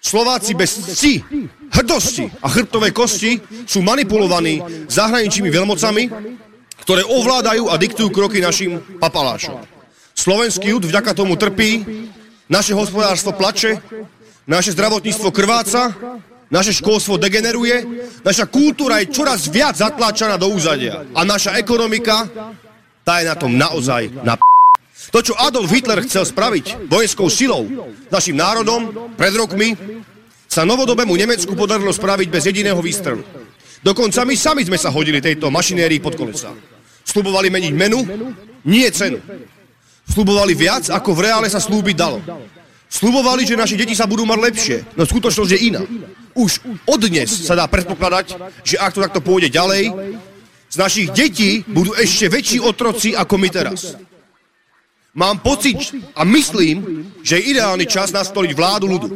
Slováci 0.00 0.56
bez 0.56 0.96
cti, 0.96 1.20
hrdosti 1.76 2.30
a 2.40 2.46
chrbtovej 2.48 2.92
kosti 2.96 3.32
sú 3.68 3.84
manipulovaní 3.84 4.62
zahraničnými 4.88 5.50
veľmocami, 5.50 6.02
ktoré 6.86 7.02
ovládajú 7.04 7.68
a 7.68 7.74
diktujú 7.76 8.08
kroky 8.14 8.40
našim 8.40 8.80
papalášom. 9.02 9.60
Slovenský 10.16 10.72
ľud 10.72 10.88
vďaka 10.88 11.12
tomu 11.12 11.36
trpí, 11.36 11.84
naše 12.48 12.72
hospodárstvo 12.72 13.34
plače, 13.36 13.82
naše 14.46 14.72
zdravotníctvo 14.72 15.28
krváca, 15.34 15.92
naše 16.50 16.72
školstvo 16.76 17.18
degeneruje, 17.18 17.82
naša 18.22 18.46
kultúra 18.46 19.02
je 19.02 19.10
čoraz 19.10 19.50
viac 19.50 19.74
zatláčaná 19.78 20.38
do 20.38 20.50
úzadia 20.50 21.02
a 21.14 21.26
naša 21.26 21.58
ekonomika, 21.58 22.26
tá 23.06 23.22
je 23.22 23.26
na 23.30 23.36
tom 23.38 23.54
naozaj 23.54 24.10
na 24.22 24.34
p***. 24.38 24.42
To, 25.14 25.22
čo 25.22 25.38
Adolf 25.38 25.70
Hitler 25.70 26.02
chcel 26.02 26.26
spraviť 26.26 26.90
vojenskou 26.90 27.30
silou 27.30 27.66
našim 28.10 28.34
národom 28.34 29.14
pred 29.14 29.30
rokmi, 29.34 29.78
sa 30.46 30.66
novodobému 30.66 31.14
Nemecku 31.14 31.54
podarilo 31.54 31.90
spraviť 31.94 32.28
bez 32.30 32.42
jediného 32.46 32.78
výstrelu. 32.78 33.22
Dokonca 33.82 34.26
my 34.26 34.34
sami 34.34 34.62
sme 34.66 34.78
sa 34.80 34.90
hodili 34.90 35.22
tejto 35.22 35.46
mašinérii 35.52 36.02
pod 36.02 36.18
kolesa. 36.18 36.50
Slubovali 37.06 37.52
meniť 37.54 37.72
menu, 37.76 38.02
nie 38.66 38.88
cenu. 38.90 39.22
Slubovali 40.10 40.54
viac, 40.58 40.90
ako 40.90 41.10
v 41.14 41.22
reále 41.30 41.46
sa 41.46 41.62
slúbiť 41.62 41.94
dalo. 41.94 42.18
Slubovali, 42.90 43.46
že 43.46 43.58
naši 43.58 43.78
deti 43.78 43.94
sa 43.94 44.10
budú 44.10 44.26
mať 44.26 44.38
lepšie, 44.42 44.76
no 44.98 45.02
skutočnosť 45.06 45.50
je 45.54 45.60
iná. 45.70 45.82
Už 46.36 46.60
od 46.84 47.00
dnes 47.00 47.32
sa 47.32 47.56
dá 47.56 47.64
predpokladať, 47.64 48.36
že 48.60 48.76
ak 48.76 48.92
to 48.92 49.00
takto 49.00 49.24
pôjde 49.24 49.48
ďalej, 49.48 49.90
z 50.68 50.76
našich 50.76 51.08
detí 51.16 51.64
budú 51.64 51.96
ešte 51.96 52.28
väčší 52.28 52.58
otroci 52.60 53.16
ako 53.16 53.34
my 53.40 53.48
teraz. 53.48 53.96
Mám 55.16 55.40
pocit 55.40 55.96
a 56.12 56.28
myslím, 56.28 57.08
že 57.24 57.40
je 57.40 57.56
ideálny 57.56 57.88
čas 57.88 58.12
nastoliť 58.12 58.52
vládu 58.52 58.84
ľudu. 58.84 59.08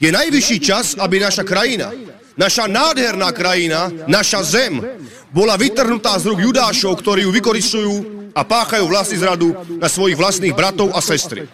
Je 0.00 0.08
najvyšší 0.08 0.58
čas, 0.64 0.96
aby 0.96 1.20
naša 1.20 1.44
krajina 1.44 1.92
Naša 2.36 2.64
nádherná 2.64 3.28
krajina, 3.32 3.92
naša 4.08 4.40
zem, 4.40 4.80
bola 5.28 5.56
vytrhnutá 5.60 6.16
z 6.16 6.32
rúk 6.32 6.40
judášov, 6.40 6.96
ktorí 6.96 7.28
ju 7.28 7.30
vykoristujú 7.32 7.94
a 8.32 8.40
páchajú 8.40 8.88
vlastný 8.88 9.20
zradu 9.20 9.52
na 9.76 9.88
svojich 9.88 10.16
vlastných 10.16 10.56
bratov 10.56 10.96
a 10.96 11.00
sestry. 11.04 11.44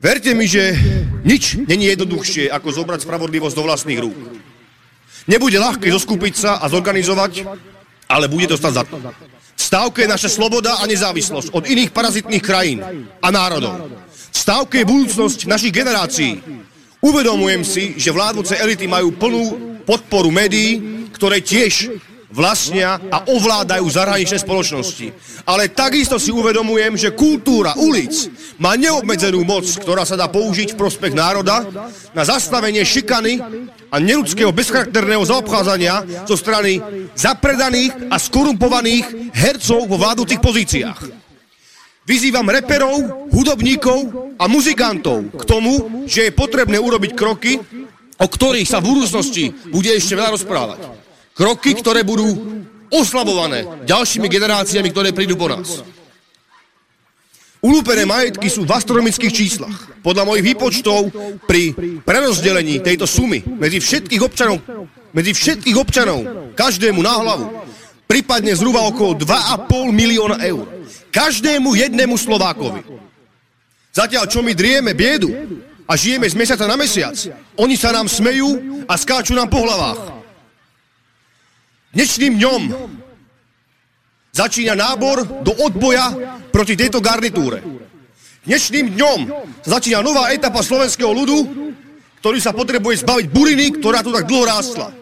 Verte 0.00 0.32
mi, 0.32 0.48
že 0.48 0.72
nič 1.28 1.60
není 1.68 1.92
jednoduchšie, 1.92 2.48
ako 2.48 2.72
zobrať 2.72 3.04
spravodlivosť 3.04 3.56
do 3.56 3.66
vlastných 3.68 4.00
rúk. 4.00 4.16
Nebude 5.28 5.60
ľahké 5.60 5.92
zoskupiť 5.92 6.34
sa 6.34 6.52
a 6.58 6.66
zorganizovať, 6.72 7.44
ale 8.08 8.26
bude 8.26 8.48
to 8.48 8.56
stať 8.56 8.72
za 8.80 8.84
to. 8.88 8.96
Stávke 9.60 10.08
je 10.08 10.12
naša 10.12 10.32
sloboda 10.32 10.80
a 10.80 10.88
nezávislosť 10.88 11.52
od 11.52 11.68
iných 11.68 11.92
parazitných 11.92 12.40
krajín 12.40 12.80
a 13.20 13.28
národov. 13.28 13.92
Stávke 14.32 14.80
je 14.80 14.88
budúcnosť 14.88 15.44
našich 15.44 15.70
generácií, 15.70 16.40
Uvedomujem 17.00 17.64
si, 17.64 17.96
že 17.96 18.12
vládnuce 18.12 18.60
elity 18.60 18.84
majú 18.84 19.16
plnú 19.16 19.44
podporu 19.88 20.28
médií, 20.28 21.08
ktoré 21.16 21.40
tiež 21.40 21.96
vlastnia 22.30 22.96
a 23.10 23.26
ovládajú 23.26 23.86
zahraničné 23.90 24.38
spoločnosti. 24.38 25.12
Ale 25.44 25.70
takisto 25.70 26.16
si 26.16 26.30
uvedomujem, 26.30 26.94
že 26.94 27.14
kultúra 27.14 27.74
ulic 27.74 28.30
má 28.62 28.78
neobmedzenú 28.78 29.42
moc, 29.42 29.66
ktorá 29.66 30.06
sa 30.06 30.14
dá 30.14 30.30
použiť 30.30 30.74
v 30.74 30.80
prospech 30.80 31.14
národa 31.14 31.66
na 32.14 32.22
zastavenie 32.22 32.86
šikany 32.86 33.42
a 33.90 33.96
neludského 33.98 34.54
bezcharakterného 34.54 35.26
zaobchádzania 35.26 36.26
zo 36.26 36.38
strany 36.38 36.78
zapredaných 37.18 38.08
a 38.08 38.16
skorumpovaných 38.16 39.34
hercov 39.34 39.90
vo 39.90 39.98
vládnutých 39.98 40.40
pozíciách. 40.40 41.00
Vyzývam 42.06 42.48
reperov, 42.48 43.30
hudobníkov 43.30 44.34
a 44.34 44.50
muzikantov 44.50 45.30
k 45.30 45.42
tomu, 45.46 46.06
že 46.10 46.26
je 46.26 46.32
potrebné 46.34 46.80
urobiť 46.80 47.12
kroky, 47.14 47.60
o 48.20 48.26
ktorých 48.26 48.66
sa 48.66 48.82
v 48.82 48.88
budúcnosti 48.92 49.54
bude 49.70 49.94
ešte 49.94 50.18
veľa 50.18 50.34
rozprávať. 50.34 50.99
Kroky, 51.40 51.72
ktoré 51.72 52.04
budú 52.04 52.28
oslabované 52.92 53.64
ďalšími 53.88 54.28
generáciami, 54.28 54.92
ktoré 54.92 55.16
prídu 55.16 55.40
po 55.40 55.48
nás. 55.48 55.80
Ulúpené 57.64 58.04
majetky 58.04 58.52
sú 58.52 58.68
v 58.68 58.72
astronomických 58.76 59.32
číslach. 59.32 59.88
Podľa 60.04 60.28
mojich 60.28 60.44
výpočtov 60.52 61.08
pri 61.48 61.72
prerozdelení 62.04 62.84
tejto 62.84 63.08
sumy 63.08 63.40
medzi 63.56 63.80
všetkých 63.80 64.20
občanov, 64.20 64.60
medzi 65.16 65.32
všetkých 65.32 65.76
občanov, 65.80 66.52
každému 66.52 67.00
na 67.00 67.14
hlavu, 67.16 67.46
prípadne 68.04 68.52
zhruba 68.52 68.84
okolo 68.84 69.16
2,5 69.16 69.96
milióna 69.96 70.44
eur 70.44 70.80
každému 71.10 71.74
jednému 71.74 72.14
Slovákovi. 72.14 72.86
Zatiaľ, 73.90 74.30
čo 74.30 74.40
my 74.44 74.54
drieme 74.54 74.94
biedu 74.94 75.34
a 75.88 75.98
žijeme 75.98 76.30
z 76.30 76.38
mesiaca 76.38 76.70
na 76.70 76.78
mesiac, 76.78 77.16
oni 77.58 77.74
sa 77.74 77.90
nám 77.90 78.06
smejú 78.06 78.84
a 78.86 78.94
skáču 78.94 79.34
nám 79.34 79.50
po 79.50 79.58
hlavách. 79.66 80.19
Dnešným 81.90 82.38
dňom 82.38 82.62
začína 84.30 84.78
nábor 84.78 85.42
do 85.42 85.50
odboja 85.58 86.14
proti 86.54 86.78
tejto 86.78 87.02
garnitúre. 87.02 87.66
Dnešným 88.46 88.94
dňom 88.94 89.20
začína 89.66 89.98
nová 89.98 90.30
etapa 90.30 90.62
slovenského 90.62 91.10
ľudu, 91.10 91.38
ktorý 92.22 92.38
sa 92.38 92.54
potrebuje 92.54 93.02
zbaviť 93.02 93.26
buriny, 93.34 93.66
ktorá 93.82 94.06
tu 94.06 94.14
tak 94.14 94.30
dlho 94.30 94.46
rástla. 94.46 94.94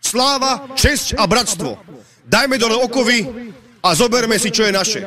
Sláva, 0.00 0.72
česť 0.72 1.20
a 1.20 1.28
bratstvo. 1.28 1.76
Dajme 2.24 2.56
dole 2.56 2.80
okovy 2.80 3.52
a 3.84 3.92
zoberme 3.92 4.40
si, 4.40 4.48
čo 4.48 4.64
je 4.64 4.72
naše. 4.72 5.00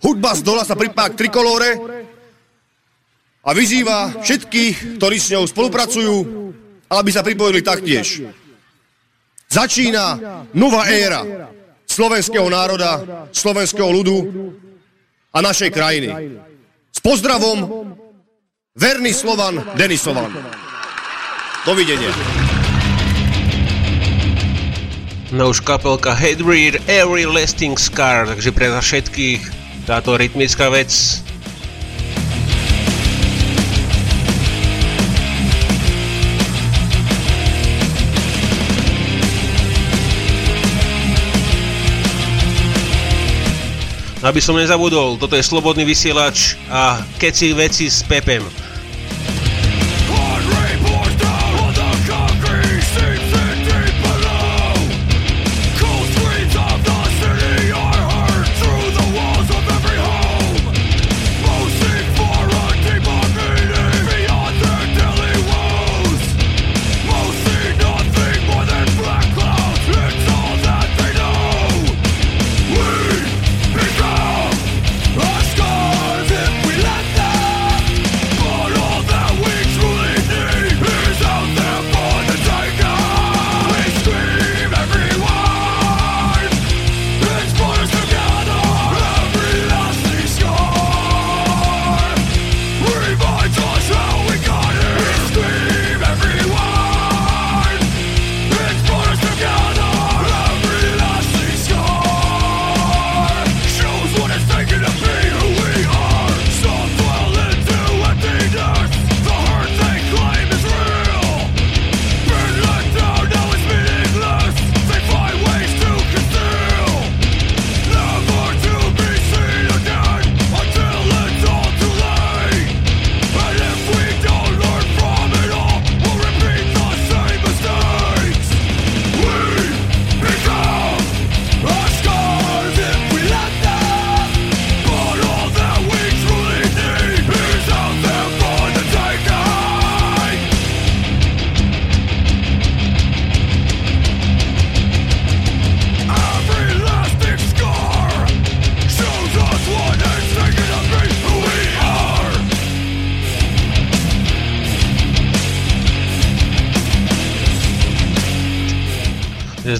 Hudba 0.00 0.32
z 0.32 0.40
dola 0.40 0.64
sa 0.64 0.72
pripája 0.72 1.12
k 1.12 1.18
trikolóre 1.26 1.76
a 3.44 3.50
vyzýva 3.52 4.24
všetkých, 4.24 4.96
ktorí 4.96 5.16
s 5.20 5.28
ňou 5.36 5.44
spolupracujú, 5.44 6.14
aby 6.88 7.10
sa 7.12 7.20
pripojili 7.20 7.60
taktiež. 7.60 8.24
Začína 9.54 10.18
nová 10.50 10.90
éra 10.90 11.22
slovenského 11.86 12.50
národa, 12.50 12.98
slovenského 13.30 13.86
ľudu 13.86 14.18
a 15.30 15.38
našej 15.38 15.70
krajiny. 15.70 16.10
S 16.90 16.98
pozdravom, 16.98 17.86
verný 18.74 19.14
Slovan 19.14 19.62
Denisovan. 19.78 20.34
Dovidenia. 21.62 22.10
No 25.30 25.54
už 25.54 25.62
kapelka 25.62 26.10
Headrear 26.18 26.74
Every 26.90 27.22
Lasting 27.22 27.78
Scar, 27.78 28.26
takže 28.26 28.50
pre 28.50 28.74
všetkých 28.74 29.40
táto 29.86 30.18
rytmická 30.18 30.66
vec 30.66 31.22
Aby 44.24 44.40
som 44.40 44.56
nezabudol, 44.56 45.20
toto 45.20 45.36
je 45.36 45.44
Slobodný 45.44 45.84
vysielač 45.84 46.56
a 46.72 46.96
keci 47.20 47.52
veci 47.52 47.92
s 47.92 48.00
Pepem. 48.08 48.40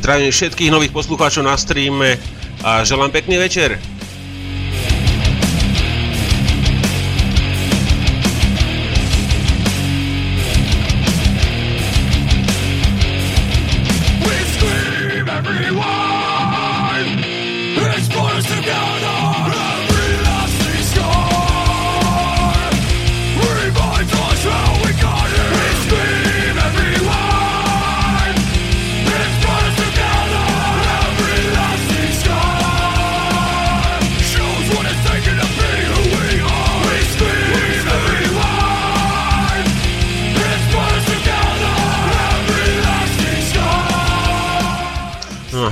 Zdravím 0.05 0.37
všetkých 0.37 0.69
nových 0.69 0.93
poslucháčov 0.93 1.49
na 1.49 1.57
streame 1.57 2.21
a 2.61 2.85
želám 2.85 3.09
pekný 3.09 3.41
večer. 3.41 3.81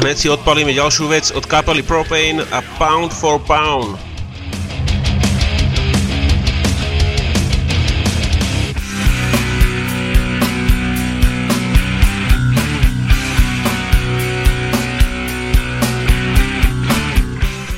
Hneď 0.03 0.19
si 0.19 0.27
odpalíme 0.27 0.75
ďalšiu 0.75 1.07
vec 1.07 1.31
od 1.31 1.47
kapely 1.47 1.87
Propane 1.87 2.43
a 2.51 2.59
Pound 2.75 3.15
for 3.15 3.39
Pound. 3.39 3.95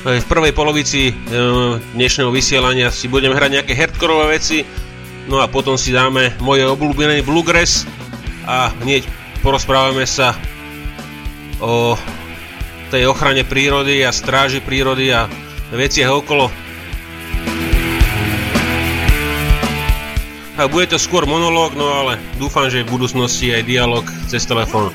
V 0.04 0.24
prvej 0.28 0.52
polovici 0.56 1.08
e, 1.08 1.14
dnešného 1.92 2.32
vysielania 2.32 2.88
si 2.88 3.08
budeme 3.08 3.36
hrať 3.36 3.50
nejaké 3.60 3.72
hardcore 3.76 4.32
veci, 4.32 4.64
no 5.28 5.44
a 5.44 5.48
potom 5.48 5.76
si 5.76 5.92
dáme 5.92 6.32
moje 6.40 6.64
obľúbené 6.64 7.20
bluegrass 7.20 7.84
a 8.48 8.72
hneď 8.80 9.04
porozprávame 9.44 10.08
sa 10.08 10.32
o 11.64 11.96
tej 12.92 13.08
ochrane 13.08 13.42
prírody 13.42 14.04
a 14.04 14.12
stráži 14.12 14.60
prírody 14.60 15.08
a 15.10 15.24
veciach 15.72 16.12
okolo. 16.12 16.52
A 20.54 20.70
bude 20.70 20.86
to 20.86 21.02
skôr 21.02 21.26
monológ, 21.26 21.74
no 21.74 21.90
ale 21.90 22.20
dúfam, 22.38 22.70
že 22.70 22.86
v 22.86 22.94
budúcnosti 22.94 23.50
aj 23.50 23.66
dialog 23.66 24.06
cez 24.30 24.46
telefón. 24.46 24.94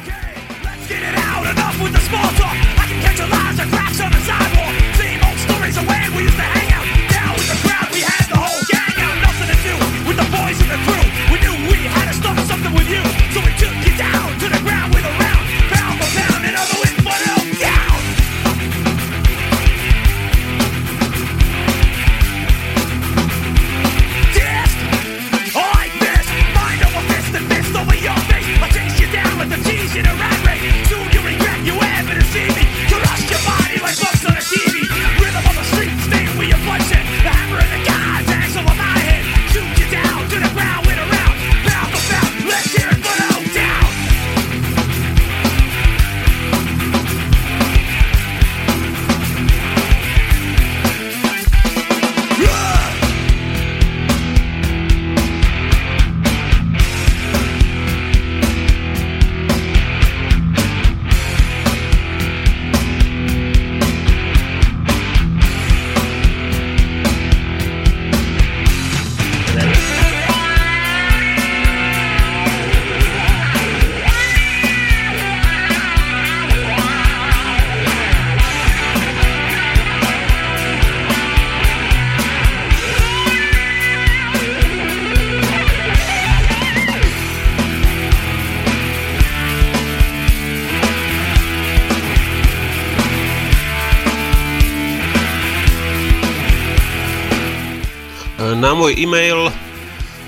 Môj 98.58 98.98
e-mail 98.98 99.52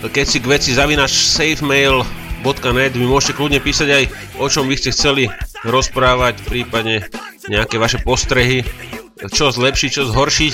keď 0.02 0.26
si 0.26 0.42
k 0.42 0.50
veci 0.50 0.70
zavinaš 0.74 1.14
safemail.net 1.30 2.94
mi 2.98 3.06
môžete 3.06 3.38
kľudne 3.38 3.62
písať 3.62 3.90
aj 3.90 4.04
o 4.42 4.50
čom 4.50 4.66
by 4.66 4.76
ste 4.78 4.90
chceli 4.90 5.30
rozprávať, 5.62 6.42
prípadne 6.42 7.06
nejaké 7.46 7.78
vaše 7.78 8.02
postrehy, 8.02 8.66
čo 9.30 9.54
zlepšiť, 9.54 9.90
čo 9.94 10.10
zhoršiť 10.10 10.54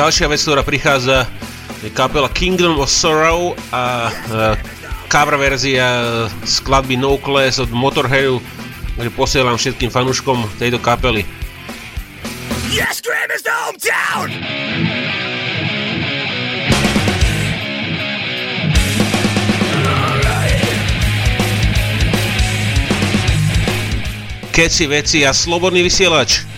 ďalšia 0.00 0.32
vec, 0.32 0.40
ktorá 0.40 0.64
prichádza, 0.64 1.28
je 1.84 1.92
kapela 1.92 2.32
Kingdom 2.32 2.80
of 2.80 2.88
Sorrow 2.88 3.52
a 3.68 4.08
uh, 4.08 4.56
cover 5.12 5.36
verzia 5.36 6.00
skladby 6.48 6.96
No 6.96 7.20
Class 7.20 7.60
od 7.60 7.68
Motorheadu, 7.68 8.40
takže 8.96 9.12
posielam 9.12 9.60
všetkým 9.60 9.92
fanúškom 9.92 10.40
tejto 10.56 10.80
kapely. 10.80 11.28
Yes, 12.72 13.04
Graham 13.04 13.28
is 13.28 13.44
the 13.44 13.52
hometown! 13.52 14.32
Keď 24.56 24.70
si 24.72 24.84
veci 24.88 25.18
a 25.28 25.36
slobodný 25.36 25.84
vysielač. 25.84 26.49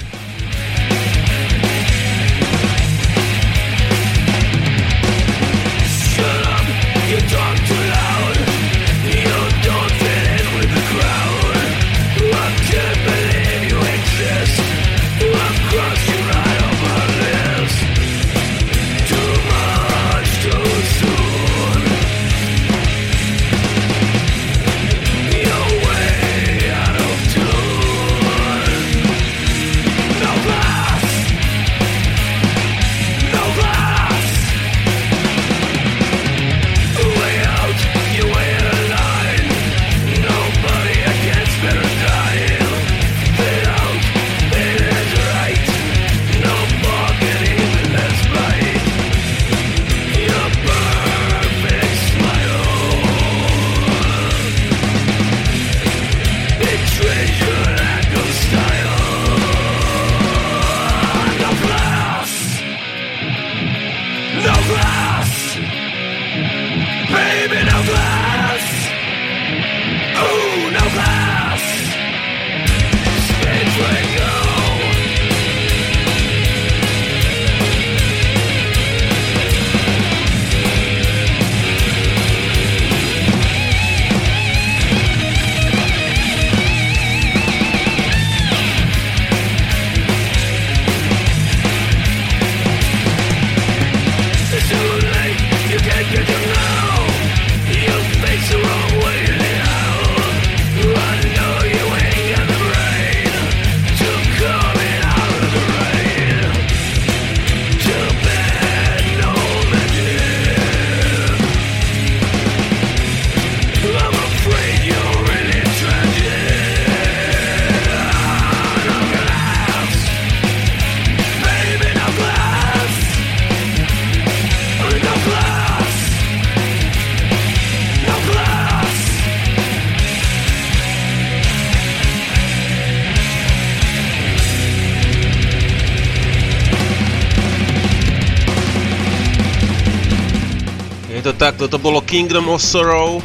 Je 141.23 141.31
to 141.31 141.39
tak, 141.39 141.55
toto 141.55 141.79
bolo 141.79 142.03
Kingdom 142.03 142.51
of 142.51 142.59
Sorrow 142.59 143.23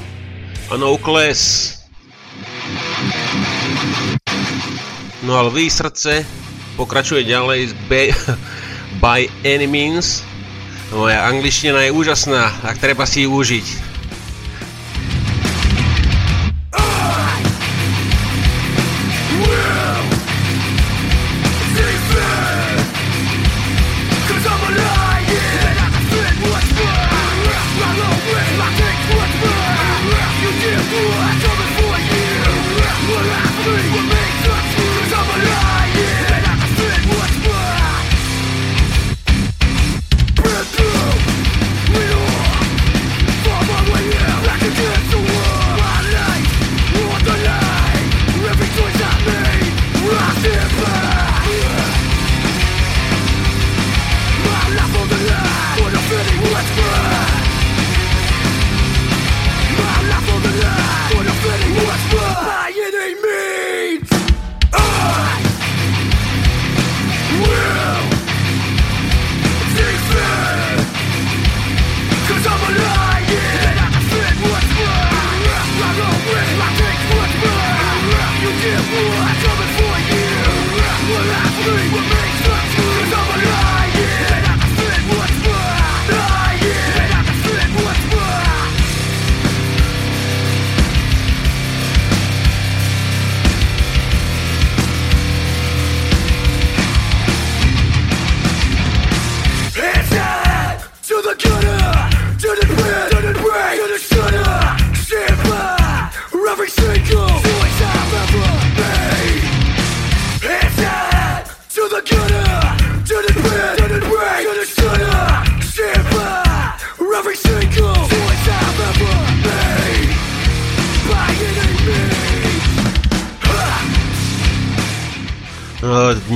a 0.70 0.78
No 0.78 1.02
Class. 1.02 1.74
No 5.26 5.34
ale 5.34 5.50
vy 5.50 5.66
srdce 5.66 6.22
pokračuje 6.78 7.26
ďalej 7.26 7.74
z 7.74 7.76
by, 7.90 8.14
by 9.02 9.26
Any 9.42 9.66
Means. 9.66 10.22
Moja 10.94 11.26
angličtina 11.26 11.90
je 11.90 11.98
úžasná, 11.98 12.70
ak 12.70 12.78
treba 12.78 13.10
si 13.10 13.26
ju 13.26 13.34
užiť. 13.34 13.87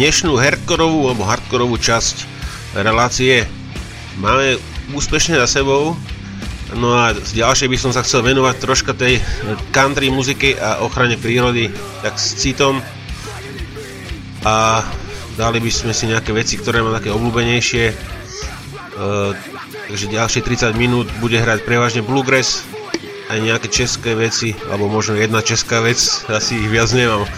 Dnešnú 0.02 0.34
hardkorovú 0.34 1.14
alebo 1.14 1.30
hardkorovú 1.30 1.78
časť 1.78 2.26
relácie 2.74 3.46
máme 4.18 4.58
úspešne 4.98 5.38
za 5.38 5.62
sebou. 5.62 5.94
No 6.74 6.98
a 6.98 7.14
z 7.14 7.38
ďalšej 7.38 7.70
by 7.70 7.78
som 7.78 7.94
sa 7.94 8.02
chcel 8.02 8.26
venovať 8.26 8.56
troška 8.58 8.98
tej 8.98 9.22
country 9.70 10.10
muziky 10.10 10.58
a 10.58 10.82
ochrane 10.82 11.22
prírody 11.22 11.70
tak 12.02 12.18
s 12.18 12.34
citom. 12.34 12.82
A 14.42 14.82
dali 15.38 15.62
by 15.62 15.70
sme 15.70 15.94
si 15.94 16.10
nejaké 16.10 16.34
veci, 16.34 16.58
ktoré 16.58 16.82
mám 16.82 16.98
také 16.98 17.14
obľúbenejšie. 17.14 17.86
E, 17.86 17.96
takže 19.86 20.18
ďalšie 20.18 20.42
30 20.42 20.82
minút 20.82 21.14
bude 21.22 21.38
hrať 21.38 21.62
prevažne 21.62 22.02
bluegrass, 22.02 22.66
aj 23.30 23.38
nejaké 23.38 23.70
české 23.70 24.18
veci, 24.18 24.58
alebo 24.66 24.90
možno 24.90 25.14
jedna 25.14 25.46
česká 25.46 25.78
vec, 25.86 26.02
asi 26.26 26.58
ich 26.58 26.74
viac 26.74 26.90
nemám. 26.90 27.30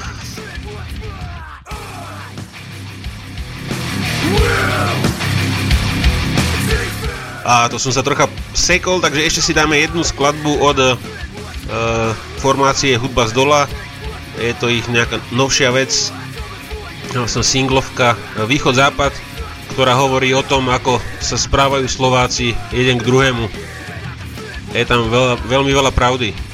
A 7.44 7.68
to 7.68 7.76
som 7.76 7.92
sa 7.92 8.04
trocha 8.04 8.32
sekol, 8.56 9.04
takže 9.04 9.28
ešte 9.28 9.42
si 9.44 9.52
dáme 9.52 9.76
jednu 9.76 10.00
skladbu 10.00 10.64
od 10.64 10.78
uh, 10.80 10.96
formácie 12.40 12.96
Hudba 12.96 13.28
z 13.28 13.36
dola. 13.36 13.68
Je 14.40 14.56
to 14.58 14.72
ich 14.72 14.88
nejaká 14.88 15.20
novšia 15.36 15.70
vec, 15.76 15.92
som 17.30 17.46
singlovka 17.46 18.18
Východ-Západ, 18.50 19.14
ktorá 19.76 19.94
hovorí 19.94 20.34
o 20.34 20.42
tom, 20.42 20.72
ako 20.72 20.98
sa 21.22 21.38
správajú 21.38 21.86
Slováci 21.86 22.58
jeden 22.74 22.98
k 22.98 23.06
druhému. 23.06 23.46
Je 24.74 24.86
tam 24.90 25.06
veľa, 25.12 25.38
veľmi 25.46 25.70
veľa 25.70 25.92
pravdy. 25.94 26.53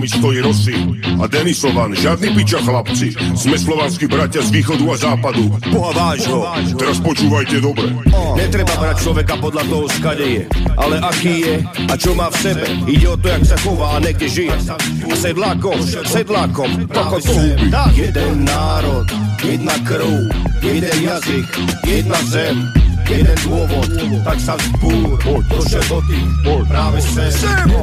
Vami 0.00 0.16
stojí 0.16 0.40
Rossi 0.40 0.72
a 1.20 1.28
Denisovan, 1.28 1.92
žiadny 1.92 2.32
piča 2.32 2.64
chlapci. 2.64 3.12
Sme 3.36 3.60
slovanskí 3.60 4.08
bratia 4.08 4.40
z 4.40 4.48
východu 4.48 4.80
a 4.88 4.96
západu. 4.96 5.52
Boha 5.68 5.92
vášho. 5.92 6.40
Teraz 6.80 7.04
počúvajte 7.04 7.60
dobre. 7.60 7.92
Netreba 8.32 8.80
brať 8.80 9.04
človeka 9.04 9.36
podľa 9.36 9.60
toho, 9.68 9.84
skade 9.92 10.24
je, 10.24 10.44
ale 10.80 11.04
aký 11.04 11.44
je 11.44 11.54
a 11.84 11.94
čo 12.00 12.16
má 12.16 12.32
v 12.32 12.36
sebe. 12.40 12.64
Ide 12.88 13.12
o 13.12 13.16
to, 13.20 13.28
jak 13.28 13.44
sa 13.44 13.56
chová 13.60 13.88
a 13.92 13.98
niekde 14.00 14.24
žije. 14.32 14.56
Sedlákom, 15.20 15.84
sedlákom, 16.08 16.88
toko 16.88 17.20
sú. 17.20 17.36
Jeden 17.92 18.48
národ, 18.48 19.04
jedna 19.44 19.76
krv, 19.84 20.32
jeden 20.64 20.96
jazyk, 20.96 21.48
jedna 21.84 22.16
zem 22.24 22.56
jeden 23.10 23.38
dôvod, 23.42 23.88
tak 24.22 24.38
sa 24.38 24.54
vzbúr, 24.54 25.18
došiel 25.50 25.84
do 25.90 25.98
tých, 26.06 26.28
práve 26.70 26.98
sem. 27.02 27.30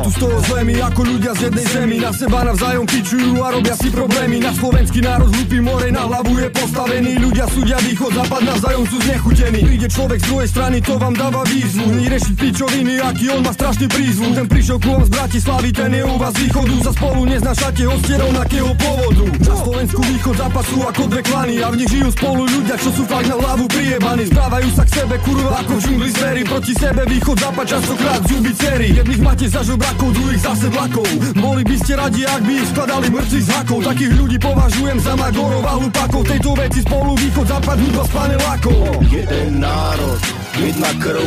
Tu 0.08 0.10
z 0.16 0.18
toho 0.24 0.38
zlemi, 0.48 0.80
ako 0.80 1.02
ľudia 1.04 1.32
z 1.36 1.52
jednej 1.52 1.68
zemi, 1.68 1.98
na 2.00 2.12
seba 2.16 2.48
navzájom 2.48 2.86
pičujú 2.88 3.44
a 3.44 3.48
robia 3.52 3.76
si 3.76 3.92
problémy. 3.92 4.40
Na 4.40 4.56
slovenský 4.56 5.00
národ 5.04 5.28
hlupý 5.36 5.60
more 5.60 5.90
na 5.92 6.08
hlavu 6.08 6.40
je 6.40 6.48
postavený, 6.54 7.12
ľudia 7.20 7.46
súdia 7.52 7.78
východ, 7.84 8.12
západ 8.16 8.42
navzájom 8.48 8.86
sú 8.88 8.98
znechutení. 9.04 9.62
Príde 9.68 9.88
človek 9.92 10.20
z 10.24 10.26
druhej 10.32 10.48
strany, 10.48 10.78
to 10.80 10.94
vám 10.96 11.16
dáva 11.18 11.44
výzvu, 11.44 11.86
riešiť 12.08 12.36
pičoviny, 12.40 12.94
aký 13.04 13.26
on 13.36 13.44
má 13.44 13.52
strašný 13.52 13.88
prízvu. 13.92 14.32
Ten 14.32 14.48
prišiel 14.48 14.78
ku 14.80 14.96
vám 14.96 15.04
z 15.04 15.12
Bratislavy, 15.12 15.70
ten 15.76 15.92
je 15.92 16.04
u 16.08 16.16
vás 16.16 16.32
z 16.32 16.40
východu, 16.48 16.76
za 16.88 16.92
spolu 16.96 17.22
neznašate 17.28 17.84
hostie 17.84 18.16
rovnakého 18.16 18.72
pôvodu. 18.80 19.26
Na 19.44 19.56
Slovensku 19.60 20.02
východ, 20.08 20.36
západ 20.40 20.66
sú 20.72 20.78
ako 20.88 21.04
dve 21.12 21.22
klany 21.26 21.56
a 21.60 21.68
v 21.74 21.76
nich 21.84 21.90
žijú 21.92 22.10
spolu 22.16 22.48
ľudia, 22.48 22.76
čo 22.80 22.90
sú 22.96 23.04
fakt 23.04 23.28
na 23.28 23.36
hlavu 23.36 23.66
prijebaní. 23.68 24.24
Správajú 24.32 24.70
sa 24.72 24.84
k 24.88 24.92
sebe 25.04 25.16
kurva 25.22 25.62
ako 25.62 25.74
v 25.78 25.82
džungli 25.84 26.10
zvery. 26.14 26.42
Proti 26.46 26.74
sebe 26.78 27.02
východ, 27.06 27.38
západ, 27.40 27.66
častokrát 27.68 28.22
zuby 28.28 28.52
cery 28.54 28.90
Jedných 28.94 29.22
máte 29.22 29.46
za 29.50 29.62
žobrakov, 29.64 30.14
druhých 30.14 30.42
za 30.42 30.54
sedlakov. 30.56 31.08
Boli 31.38 31.64
by 31.66 31.76
ste 31.82 31.94
radi, 31.98 32.22
ak 32.26 32.42
by 32.46 32.54
ich 32.58 32.70
skladali 32.74 33.08
mŕtvi 33.10 33.40
z 33.42 33.50
hakov. 33.54 33.80
Takých 33.86 34.14
ľudí 34.18 34.38
považujem 34.42 34.98
za 35.02 35.14
magorov 35.18 35.64
a 35.66 35.74
hlupakov 35.78 36.22
Tejto 36.26 36.52
veci 36.58 36.80
spolu 36.82 37.12
východ, 37.18 37.46
západ, 37.46 37.78
hudba 37.78 38.04
s 38.04 38.12
panelákov. 38.12 38.82
Jeden 39.10 39.52
národ, 39.62 40.20
jedna 40.60 40.91
krv, 40.98 41.24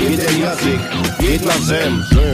jeden 0.00 0.34
jazyk, 0.40 0.80
jedna 1.20 1.56
zem, 1.58 1.92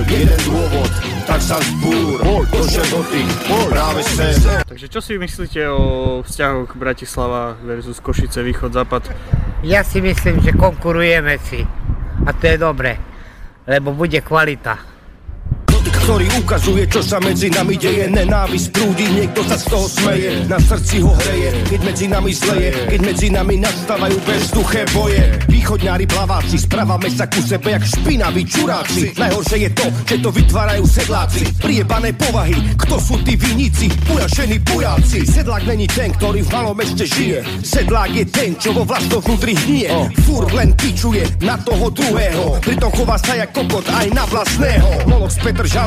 jeden 0.08 0.40
dôvod 0.44 0.92
tak 1.24 1.40
sa 1.40 1.56
zbúr, 1.56 2.20
došiel 2.52 2.84
do 2.92 3.00
tých, 3.08 3.32
práve 3.72 4.04
sem. 4.04 4.36
Takže 4.68 4.86
čo 4.92 5.00
si 5.00 5.16
myslíte 5.16 5.64
o 5.72 6.20
vzťahoch 6.20 6.76
Bratislava 6.76 7.56
versus 7.64 7.96
Košice, 7.96 8.44
východ, 8.44 8.76
západ? 8.76 9.08
Ja 9.64 9.80
si 9.80 10.04
myslím, 10.04 10.44
že 10.44 10.52
konkurujeme 10.52 11.40
si. 11.40 11.64
A 12.28 12.30
to 12.36 12.44
je 12.44 12.56
dobre, 12.60 13.00
lebo 13.64 13.96
bude 13.96 14.20
kvalita. 14.20 14.93
Ktorý 16.04 16.28
ukazuje, 16.36 16.84
čo 16.84 17.00
sa 17.00 17.16
medzi 17.16 17.48
nami 17.48 17.80
deje. 17.80 18.12
Nenávisť 18.12 18.76
prúdi, 18.76 19.08
niekto 19.08 19.40
sa 19.48 19.56
z 19.56 19.72
toho 19.72 19.88
smeje, 19.88 20.44
na 20.44 20.60
srdci 20.60 21.00
ho 21.00 21.16
hreje, 21.16 21.50
keď 21.64 21.80
medzi 21.80 22.06
nami 22.12 22.32
zleje, 22.36 22.70
keď 22.92 23.00
medzi 23.00 23.28
nami 23.32 23.56
nastávajú 23.56 24.16
bezduché 24.28 24.84
boje. 24.92 25.24
Východňári 25.48 26.04
plaváci, 26.04 26.60
správame 26.60 27.08
sa 27.08 27.24
ku 27.24 27.40
sebe 27.40 27.72
jak 27.72 27.88
špinaví 27.88 28.44
čuráci. 28.44 29.16
Najhoršie 29.16 29.58
je 29.64 29.70
to, 29.72 29.86
že 30.04 30.16
to 30.20 30.28
vytvárajú 30.28 30.84
sedláci, 30.84 31.40
priebané 31.56 32.12
povahy. 32.12 32.52
Kto 32.84 33.00
sú 33.00 33.16
tí 33.24 33.40
viníci, 33.40 33.88
pujašení 34.04 34.60
pujáci? 34.60 35.24
Sedlák 35.24 35.64
není 35.64 35.88
ten, 35.88 36.12
ktorý 36.12 36.44
v 36.44 36.52
malom 36.52 36.76
meste 36.76 37.08
žije. 37.08 37.40
Sedlák 37.64 38.12
je 38.12 38.28
ten, 38.28 38.52
čo 38.60 38.76
vo 38.76 38.84
vlastnom 38.84 39.24
vnútri 39.24 39.56
hnie. 39.56 39.88
Furt 40.28 40.52
len 40.52 40.76
pičuje 40.76 41.24
na 41.40 41.56
toho 41.64 41.88
druhého. 41.88 42.60
Pritom 42.60 42.92
chová 42.92 43.16
sa 43.16 43.40
jak 43.40 43.56
kokot 43.56 43.88
aj 43.88 44.12
na 44.12 44.28
vlastného. 44.28 45.08
Moloch 45.08 45.32
z 45.32 45.40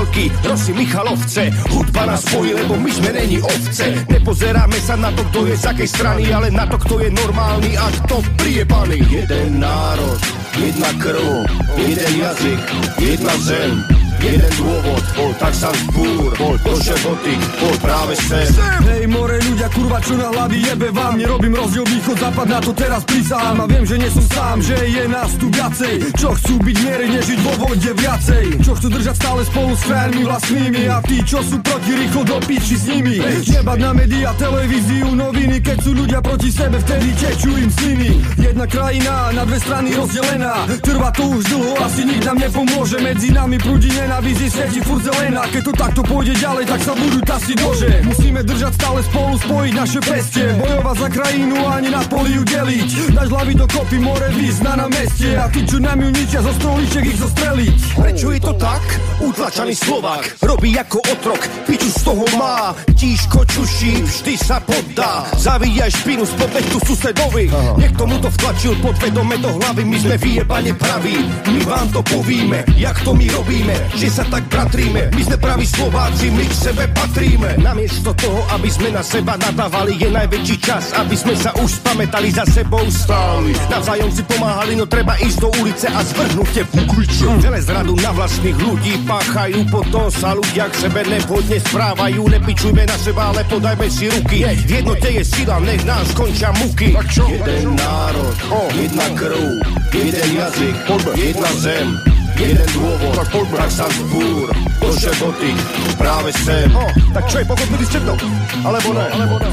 Petržalky, 0.07 0.31
Rosy 0.47 0.73
Michalovce. 0.73 1.51
Hudba 1.69 2.05
nás 2.05 2.21
spojí, 2.21 2.53
lebo 2.53 2.77
my 2.77 2.91
sme 2.91 3.11
není 3.11 3.41
ovce. 3.41 4.05
Nepozeráme 4.09 4.79
sa 4.79 4.95
na 4.95 5.11
to, 5.11 5.23
kto 5.31 5.45
je 5.45 5.55
z 5.57 5.65
akej 5.65 5.87
strany, 5.87 6.23
ale 6.33 6.51
na 6.51 6.65
to, 6.65 6.77
kto 6.77 6.99
je 6.99 7.09
normálny 7.11 7.77
a 7.77 7.91
kto 8.03 8.23
priebaný. 8.39 9.03
Jeden 9.11 9.59
národ, 9.59 10.19
jedna 10.57 10.91
krv, 10.99 11.43
jeden 11.77 12.13
jazyk, 12.19 12.61
jedna 12.99 13.33
zem. 13.43 14.06
Jeden 14.17 14.51
dôvod, 14.57 15.03
tak 15.37 15.53
sa 15.53 15.69
zbúr, 15.85 16.33
do 16.37 16.73
šeboty, 16.81 17.33
práve 17.77 18.17
sem. 18.17 18.49
Hej 18.89 19.05
more 19.07 19.37
ľudia, 19.45 19.69
kurva 19.69 20.01
čo 20.01 20.17
na 20.17 20.33
hlavy 20.33 20.57
jebe 20.65 20.89
vám. 20.89 21.21
Nerobím 21.21 21.53
rozdiel 21.53 21.85
východ, 21.85 22.17
západ 22.17 22.47
na 22.49 22.59
to 22.59 22.73
teraz 22.73 23.05
prisahám 23.05 23.61
A 23.61 23.65
viem, 23.69 23.85
že 23.85 23.95
nie 24.01 24.09
som 24.09 24.25
sám, 24.25 24.57
že 24.61 24.73
je 24.73 25.03
nás 25.05 25.31
tu 25.37 25.47
viacej. 25.53 26.17
Čo 26.17 26.33
chcú 26.33 26.53
byť 26.65 26.77
miery, 26.81 27.05
nežiť 27.13 27.39
vo 27.45 27.53
vode 27.61 27.91
viacej. 27.93 28.45
Čo 28.65 28.71
chcú 28.73 28.87
držať 28.89 29.15
stále 29.21 29.41
spolu 29.45 29.73
s 29.77 29.81
frajermi 29.85 30.23
vlastnými. 30.25 30.81
A 30.89 30.97
tí, 31.05 31.17
čo 31.21 31.39
sú 31.45 31.61
proti, 31.61 31.91
rýchlo 31.93 32.21
do 32.25 32.37
piči 32.41 32.75
s 32.75 32.85
nimi. 32.89 33.21
Jebať 33.21 33.79
na 33.79 33.91
média, 33.93 34.33
televíziu, 34.41 35.13
noviny. 35.13 35.61
Keď 35.61 35.77
sú 35.77 35.91
ľudia 35.93 36.19
proti 36.25 36.49
sebe, 36.49 36.81
vtedy 36.81 37.13
tečú 37.17 37.53
im 37.53 37.69
sliny 37.69 38.11
Jedna 38.37 38.65
krajina, 38.69 39.29
na 39.33 39.43
dve 39.45 39.59
strany 39.61 39.93
rozdelená. 39.93 40.65
Trvá 40.81 41.09
to 41.13 41.25
už 41.29 41.43
dlho, 41.49 41.73
asi 41.81 42.01
nik 42.05 42.21
nám 42.25 42.37
nepomôže. 42.41 42.97
Medzi 43.01 43.29
nami 43.33 43.57
prúdi 43.61 43.89
nenávisť, 44.07 44.47
svieti 44.47 44.79
furt 44.87 45.03
zelená. 45.03 45.43
Keď 45.51 45.61
to 45.67 45.73
takto 45.75 46.01
pôjde 46.07 46.33
ďalej, 46.39 46.63
tak 46.71 46.79
sa 46.79 46.93
budú 46.95 47.19
tasiť 47.19 47.57
nože. 47.59 47.91
Musíme 48.07 48.39
držať 48.47 48.71
stále 48.79 48.99
spolu, 49.03 49.35
spojiť 49.35 49.73
naše 49.75 49.99
pestie 49.99 50.47
Bojovať 50.55 50.95
za 50.95 51.09
krajinu 51.11 51.55
a 51.67 51.69
ani 51.83 51.89
na 51.91 52.01
poli 52.07 52.31
ju 52.39 52.43
deliť. 52.47 52.89
Dať 53.11 53.27
hlavy 53.27 53.53
do 53.59 53.67
kopy, 53.67 53.97
more 53.99 54.27
význa 54.31 54.79
na 54.79 54.87
meste. 54.87 55.35
A 55.35 55.51
tí, 55.51 55.67
čo 55.67 55.77
nám 55.83 55.99
ju 55.99 56.09
ničia, 56.15 56.39
zo 56.39 56.53
stoliček 56.55 57.03
ich 57.03 57.19
zostreliť. 57.19 57.77
Prečo 57.99 58.27
je 58.31 58.39
to 58.39 58.53
tak? 58.55 58.83
Utlačaný 59.19 59.75
Slovák 59.75 60.23
robí 60.47 60.71
ako 60.79 61.03
otrok, 61.03 61.41
piču 61.67 61.91
z 61.91 62.01
toho 62.07 62.25
má. 62.39 62.71
Tížko 62.95 63.43
čuší, 63.43 64.07
vždy 64.07 64.33
sa 64.39 64.63
poddá. 64.63 65.27
Zavíjaj 65.35 65.91
špinu 66.01 66.23
z 66.23 66.33
popetu 66.39 66.77
susedovi. 66.87 67.51
Niekto 67.75 68.07
mu 68.07 68.17
to 68.23 68.31
vtlačil 68.31 68.73
podvedome 68.79 69.35
do 69.37 69.51
hlavy 69.59 69.83
My 69.83 69.97
sme 70.01 70.15
vyjebane 70.17 70.71
praví, 70.73 71.17
my 71.51 71.61
vám 71.67 71.87
to 71.93 72.01
povíme 72.01 72.65
Jak 72.77 72.97
to 73.01 73.13
my 73.13 73.25
robíme, 73.33 73.73
že 73.97 74.13
sa 74.13 74.25
tak 74.29 74.45
bratríme. 74.53 75.09
My 75.09 75.21
sme 75.25 75.37
praví 75.41 75.65
Slováci, 75.65 76.29
my 76.29 76.45
k 76.45 76.53
sebe 76.53 76.85
patríme. 76.93 77.57
Namiesto 77.57 78.13
toho, 78.13 78.45
aby 78.53 78.69
sme 78.69 78.93
na 78.93 79.01
seba 79.01 79.33
nadávali 79.41 79.97
Je 79.97 80.13
najväčší 80.13 80.57
čas, 80.61 80.93
aby 80.93 81.17
sme 81.17 81.33
sa 81.33 81.49
už 81.57 81.81
spametali 81.81 82.29
za 82.29 82.45
sebou. 82.45 82.85
Stáli. 82.93 83.57
Navzájom 83.73 84.13
si 84.13 84.21
pomáhali, 84.29 84.77
no 84.77 84.85
treba 84.85 85.17
ísť 85.17 85.39
do 85.41 85.49
ulice 85.57 85.89
a 85.89 86.05
zvrhnúť 86.05 86.49
tie 86.53 86.65
puklice. 86.69 87.25
Celé 87.41 87.59
zradu 87.65 87.97
na 87.97 88.13
vlastných 88.13 88.57
ľudí 88.61 89.01
páchajú 89.09 89.65
Potom 89.73 90.13
sa 90.13 90.37
ľudia 90.37 90.69
k 90.69 90.85
sebe 90.85 91.01
nevhodne 91.09 91.57
správajú. 91.57 92.21
Nepičujme 92.29 92.85
na 92.85 92.97
seba, 93.01 93.33
ale 93.33 93.41
podajme 93.49 93.89
si 93.89 94.13
ruky. 94.13 94.45
V 94.45 94.69
jednote 94.69 95.09
je 95.09 95.23
sila, 95.25 95.57
nech 95.65 95.81
nás 95.89 96.05
končia 96.13 96.53
muky. 96.61 96.93
Jeden 96.93 97.73
národ, 97.73 98.37
jedna 98.77 99.07
krv, 99.17 99.41
jeden 99.89 100.29
jazyk, 100.37 100.75
jedna 101.17 101.51
zem 101.57 102.16
Jeden 102.37 102.67
dôvod, 102.77 103.13
tak, 103.17 103.27
poďme. 103.33 103.55
tak 103.57 103.71
sa 103.73 103.85
zbúr. 103.89 104.45
Do 104.77 104.89
šeboty, 104.93 105.51
práve 105.97 106.29
sem. 106.45 106.69
Oh, 106.71 106.85
Tak 107.09 107.25
čo 107.25 107.41
je, 107.41 107.45
pochopili 107.49 107.85
ste 107.85 107.99
to? 108.05 108.13
Alebo 108.61 108.93
ne? 108.93 109.05
Alebo 109.09 109.35
ne? 109.41 109.51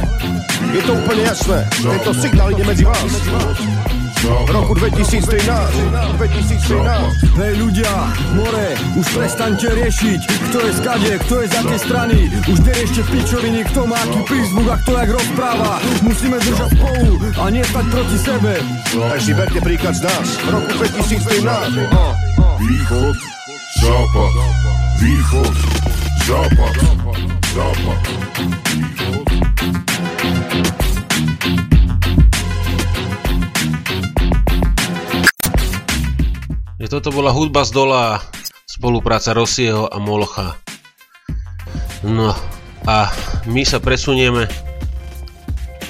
Je 0.69 0.83
to 0.85 0.93
úplne 0.93 1.23
jasné. 1.25 1.65
Tento 1.81 2.13
signál 2.13 2.53
ide 2.53 2.65
medzi 2.67 2.85
vás. 2.85 3.13
V 4.25 4.51
roku 4.57 4.73
2013 4.73 5.21
2013 6.17 7.37
Hej 7.37 7.53
ľudia, 7.61 7.93
more, 8.33 8.73
už 8.97 9.05
prestaňte 9.13 9.69
riešiť 9.69 10.21
Kto 10.49 10.59
je 10.65 10.73
skade, 10.81 11.13
kto 11.29 11.45
je 11.45 11.47
z 11.53 11.55
akej 11.61 11.81
strany. 11.85 12.19
Už 12.49 12.59
neriešte 12.65 13.05
pičoviny, 13.05 13.69
kto 13.69 13.85
má 13.85 14.01
aký 14.01 14.25
prízvuk 14.25 14.73
a 14.73 14.81
kto 14.81 14.97
jak 14.97 15.11
rozpráva. 15.13 15.77
Musíme 16.01 16.41
držať 16.41 16.73
spolu 16.73 17.21
a 17.37 17.45
nie 17.53 17.65
stať 17.69 17.85
proti 17.93 18.17
sebe. 18.17 18.53
Tak 18.97 19.21
si 19.21 19.33
berte 19.37 19.61
príklad 19.61 19.93
z 19.93 20.09
nás. 20.09 20.27
V 20.41 20.49
roku 20.57 20.73
2013 20.73 22.34
Východ, 22.59 23.17
západ, 23.83 24.35
východ, 25.03 25.55
západ, 26.27 26.75
západ, 27.55 28.01
východ. 28.75 29.27
Toto 36.95 37.11
bola 37.11 37.35
hudba 37.35 37.67
z 37.67 37.75
dola, 37.75 38.23
spolupráca 38.71 39.35
Rosieho 39.35 39.91
a 39.91 39.99
Molocha. 39.99 40.55
No 42.07 42.31
a 42.87 43.11
my 43.51 43.67
sa 43.67 43.83
presunieme 43.83 44.47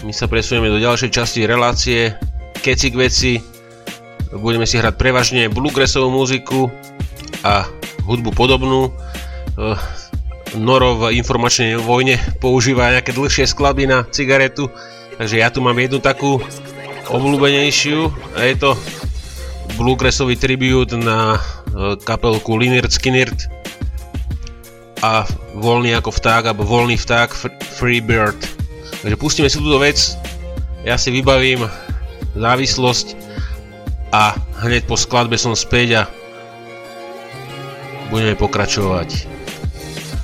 my 0.01 0.13
sa 0.17 0.25
presunieme 0.33 0.73
do 0.73 0.81
ďalšej 0.81 1.11
časti 1.13 1.45
relácie 1.45 2.17
Keci 2.57 2.89
k 2.89 2.97
veci 2.97 3.54
budeme 4.39 4.67
si 4.67 4.79
hrať 4.79 4.95
prevažne 4.99 5.47
bluegrassovú 5.51 6.11
muziku 6.11 6.71
a 7.47 7.69
hudbu 8.07 8.35
podobnú. 8.35 8.91
Eh, 9.59 9.79
Noro 10.55 10.95
v 10.95 11.19
informačnej 11.19 11.83
vojne 11.83 12.15
používa 12.39 12.95
nejaké 12.95 13.11
dlhšie 13.11 13.51
skladby 13.51 13.91
na 13.91 14.07
cigaretu 14.07 14.71
takže 15.19 15.41
ja 15.41 15.49
tu 15.51 15.63
mám 15.63 15.79
jednu 15.79 15.99
takú 16.03 16.43
obľúbenejšiu 17.11 18.11
a 18.39 18.47
je 18.47 18.55
to 18.59 18.71
bluegrassový 19.79 20.39
tribute 20.39 20.95
na 20.95 21.39
eh, 21.39 21.95
kapelku 22.03 22.59
Lynyrd 22.59 22.91
Skynyrd 22.91 23.39
a 25.05 25.29
voľný 25.53 25.93
ako 26.01 26.11
vták 26.17 26.49
alebo 26.49 26.65
voľný 26.65 26.97
vták 26.97 27.29
Free 27.77 28.01
Bird. 28.01 28.39
Takže 29.05 29.21
pustíme 29.21 29.53
si 29.53 29.61
túto 29.61 29.77
vec. 29.77 30.17
Ja 30.81 30.97
si 30.97 31.13
vybavím 31.13 31.69
závislosť 32.33 33.24
a 34.15 34.39
hneď 34.63 34.87
po 34.87 34.95
skladbe 34.95 35.35
som 35.35 35.59
späť 35.59 35.89
a 35.99 36.03
budeme 38.15 38.39
pokračovať. 38.39 39.27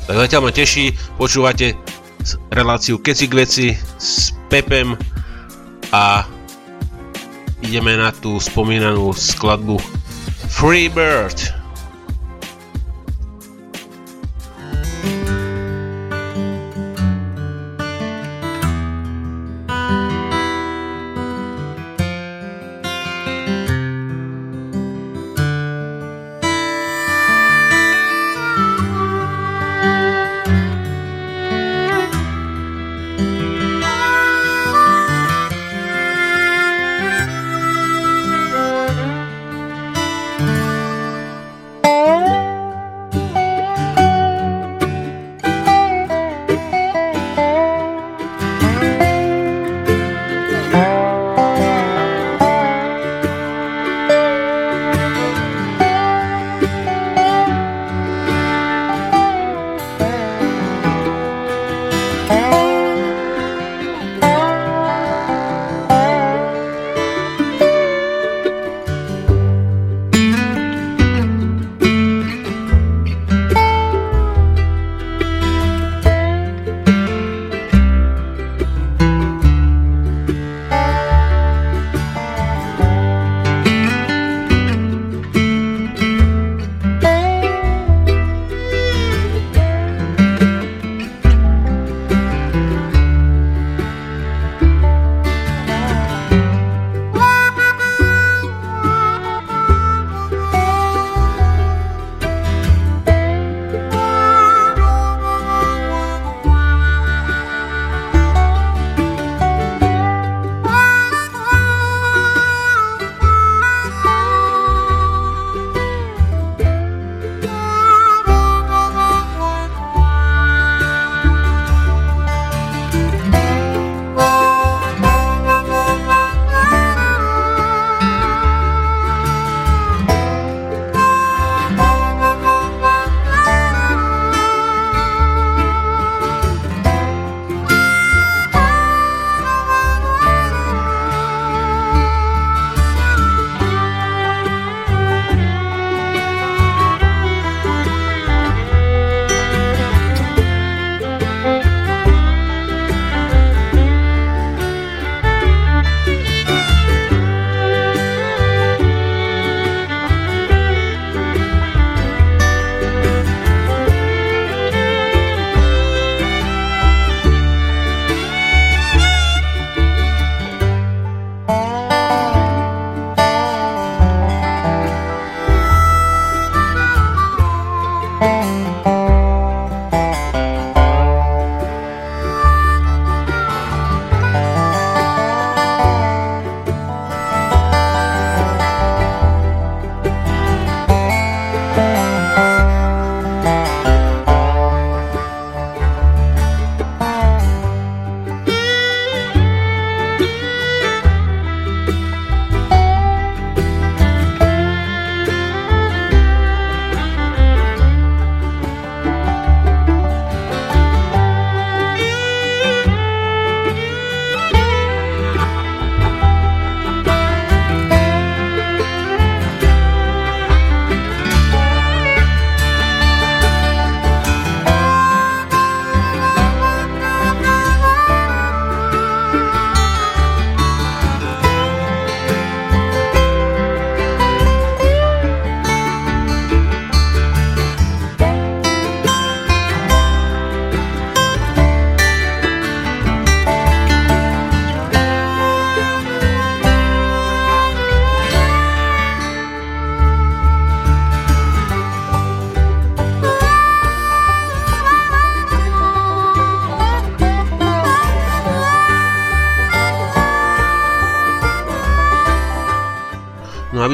Tak 0.07 0.15
zatiaľ 0.15 0.41
ma 0.47 0.51
teší, 0.55 0.95
počúvate 1.19 1.75
reláciu 2.55 3.03
Keci 3.03 3.27
k 3.27 3.35
veci 3.35 3.69
s 3.99 4.31
Pepem 4.47 4.95
a 5.91 6.23
ideme 7.67 7.99
na 7.99 8.15
tú 8.15 8.39
spomínanú 8.39 9.11
skladbu 9.11 9.83
Free 10.47 10.87
Bird. 10.87 11.60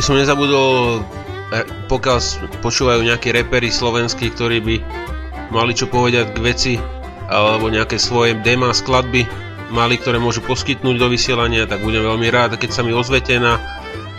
Som 0.07 0.15
nezabudol, 0.15 1.03
e, 1.51 1.67
pokiaľ 1.91 2.19
počúvajú 2.63 3.03
nejakí 3.03 3.35
repery 3.35 3.75
slovenskí, 3.75 4.31
ktorí 4.31 4.63
by 4.63 4.77
mali 5.51 5.75
čo 5.75 5.91
povedať 5.91 6.31
k 6.31 6.39
veci, 6.47 6.73
alebo 7.27 7.67
nejaké 7.67 7.99
svoje 7.99 8.39
dema, 8.47 8.71
skladby 8.71 9.27
mali, 9.75 9.99
ktoré 9.99 10.23
môžu 10.23 10.47
poskytnúť 10.47 10.95
do 10.95 11.11
vysielania, 11.11 11.67
tak 11.67 11.83
budem 11.83 12.07
veľmi 12.07 12.31
rád, 12.31 12.55
keď 12.55 12.71
sa 12.71 12.87
mi 12.87 12.95
ozvete 12.95 13.35
na 13.43 13.59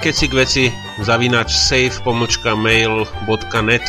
keci 0.03 0.27
k 0.27 0.33
veci 0.35 0.63
zavinač 0.99 1.55
safe 1.55 2.03
pomočka 2.03 2.51
mail.net 2.51 3.85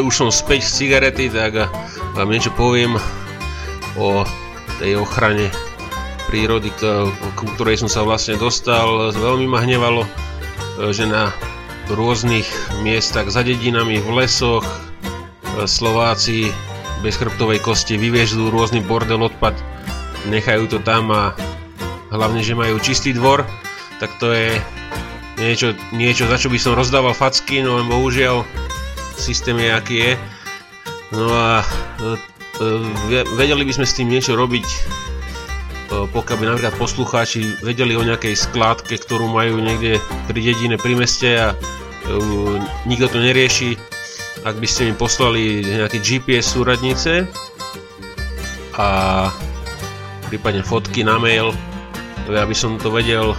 keďže 0.00 0.16
už 0.16 0.16
som 0.16 0.32
späť 0.32 0.64
z 0.64 0.72
cigarety, 0.80 1.28
tak 1.28 1.68
vám 2.16 2.32
niečo 2.32 2.48
poviem 2.56 2.96
o 4.00 4.24
tej 4.80 4.96
ochrane 4.96 5.52
prírody, 6.24 6.72
ku 7.36 7.44
ktorej 7.52 7.84
som 7.84 7.92
sa 7.92 8.00
vlastne 8.00 8.40
dostal. 8.40 9.12
Veľmi 9.12 9.44
ma 9.44 9.60
hnevalo, 9.60 10.08
že 10.96 11.04
na 11.04 11.28
rôznych 11.92 12.48
miestach 12.80 13.28
za 13.28 13.44
dedinami, 13.44 14.00
v 14.00 14.24
lesoch 14.24 14.64
Slováci 15.68 16.48
bez 17.04 17.20
chrbtovej 17.20 17.60
kosti 17.60 18.00
vyviežú 18.00 18.48
rôzny 18.48 18.80
bordel 18.80 19.20
odpad, 19.20 19.52
nechajú 20.32 20.64
to 20.64 20.80
tam 20.80 21.12
a 21.12 21.36
hlavne, 22.08 22.40
že 22.40 22.56
majú 22.56 22.80
čistý 22.80 23.12
dvor, 23.12 23.44
tak 24.00 24.16
to 24.16 24.32
je 24.32 24.56
niečo, 25.36 25.76
niečo 25.92 26.24
za 26.24 26.40
čo 26.40 26.48
by 26.48 26.56
som 26.56 26.72
rozdával 26.72 27.12
facky, 27.12 27.60
no 27.60 27.76
len 27.76 27.84
bohužiaľ 27.84 28.48
systém 29.20 29.60
je 29.60 29.68
aký 29.68 29.96
je. 30.00 30.12
No 31.12 31.28
a 31.28 31.60
e, 31.60 32.16
e, 32.64 33.22
vedeli 33.36 33.68
by 33.68 33.72
sme 33.76 33.86
s 33.86 33.96
tým 33.98 34.08
niečo 34.08 34.38
robiť, 34.38 34.64
e, 34.64 34.78
pokiaľ 36.08 36.36
by 36.40 36.44
napríklad 36.48 36.74
poslucháči 36.80 37.60
vedeli 37.60 37.92
o 37.98 38.06
nejakej 38.06 38.32
skládke, 38.32 38.96
ktorú 38.96 39.28
majú 39.28 39.60
niekde 39.60 40.00
pri 40.30 40.40
dedine, 40.40 40.80
pri 40.80 40.94
meste 40.96 41.28
a 41.36 41.52
nikto 42.88 43.06
to 43.12 43.18
nerieši, 43.20 43.76
ak 44.42 44.56
by 44.56 44.66
ste 44.66 44.88
mi 44.88 44.94
poslali 44.96 45.60
nejaké 45.62 46.00
GPS 46.00 46.56
súradnice 46.56 47.28
a 48.80 48.88
prípadne 50.32 50.64
fotky 50.64 51.04
na 51.04 51.20
mail, 51.20 51.52
aby 52.26 52.56
som 52.56 52.80
to 52.80 52.88
vedel 52.88 53.36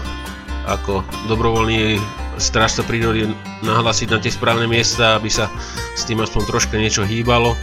ako 0.69 1.01
dobrovoľný 1.25 1.97
strážca 2.41 2.81
prírody 2.81 3.29
nahlásiť 3.61 4.07
na 4.09 4.19
tie 4.19 4.33
správne 4.33 4.65
miesta, 4.65 5.15
aby 5.15 5.29
sa 5.29 5.47
s 5.93 6.03
tým 6.03 6.19
aspoň 6.19 6.41
troška 6.49 6.75
niečo 6.75 7.05
hýbalo. 7.05 7.53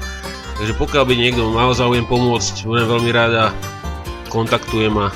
Takže 0.58 0.74
pokiaľ 0.78 1.04
by 1.06 1.14
niekto 1.14 1.42
mal 1.50 1.70
záujem 1.74 2.06
pomôcť, 2.06 2.66
budem 2.66 2.86
veľmi 2.86 3.10
rád 3.10 3.32
a 3.34 3.46
kontaktujem 4.30 4.94
ma 4.94 5.10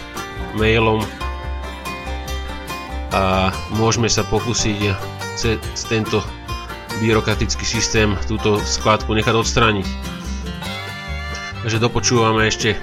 mailom 0.59 1.03
a 3.13 3.53
môžeme 3.77 4.09
sa 4.09 4.25
pokúsiť 4.25 4.95
cez 5.37 5.59
tento 5.89 6.25
byrokratický 7.01 7.65
systém 7.65 8.17
túto 8.29 8.61
skladku 8.65 9.13
nechať 9.13 9.35
odstrániť. 9.37 9.87
Takže 11.63 11.79
dopočúvame 11.79 12.49
ešte 12.49 12.75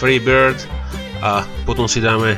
Free 0.00 0.22
Bird 0.22 0.58
a 1.20 1.44
potom 1.64 1.88
si 1.90 2.04
dáme 2.04 2.36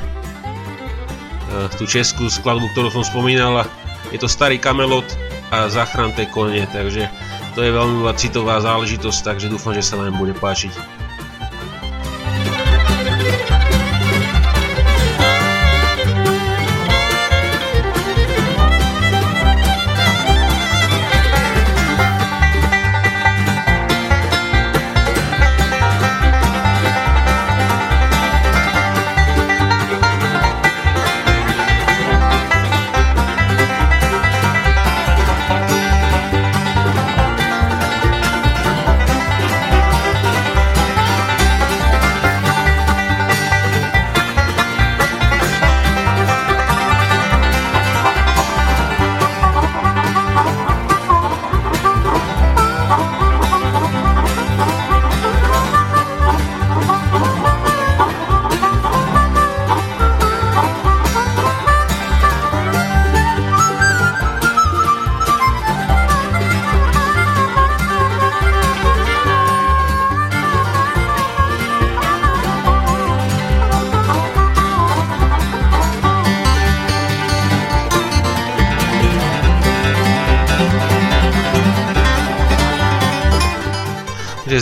tú 1.77 1.85
českú 1.85 2.29
skladbu, 2.31 2.73
ktorú 2.73 2.89
som 2.91 3.05
spomínal. 3.05 3.67
Je 4.15 4.19
to 4.19 4.31
starý 4.31 4.57
kamelot 4.57 5.07
a 5.51 5.67
zachránte 5.67 6.27
kone, 6.31 6.65
takže 6.71 7.11
to 7.55 7.65
je 7.65 7.71
veľmi 7.75 8.07
citová 8.19 8.63
záležitosť, 8.63 9.21
takže 9.23 9.51
dúfam, 9.51 9.75
že 9.75 9.83
sa 9.83 9.99
vám 9.99 10.17
bude 10.17 10.35
páčiť. 10.37 10.96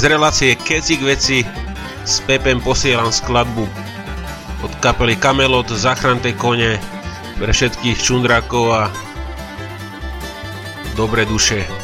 Z 0.01 0.11
relácie 0.11 0.59
Kecik 0.59 1.07
veci 1.07 1.47
s 2.03 2.19
Pepem 2.25 2.59
posielam 2.59 3.13
skladbu 3.13 3.69
od 4.65 4.73
kapely 4.83 5.15
Kamelot, 5.15 5.71
Zachrante 5.71 6.33
kone 6.35 6.81
pre 7.39 7.53
všetkých 7.53 7.99
čundrákov 8.01 8.65
a 8.75 8.83
dobre 10.99 11.29
duše. 11.29 11.84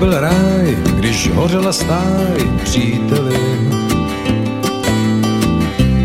Byl 0.00 0.20
ráj, 0.20 0.76
když 0.96 1.30
hořela 1.30 1.72
stáj, 1.72 2.50
příteli. 2.64 3.36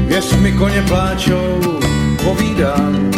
Věř 0.07 0.33
mi 0.33 0.51
koně 0.51 0.81
pláčou, 0.81 1.59
povídám. 2.23 3.11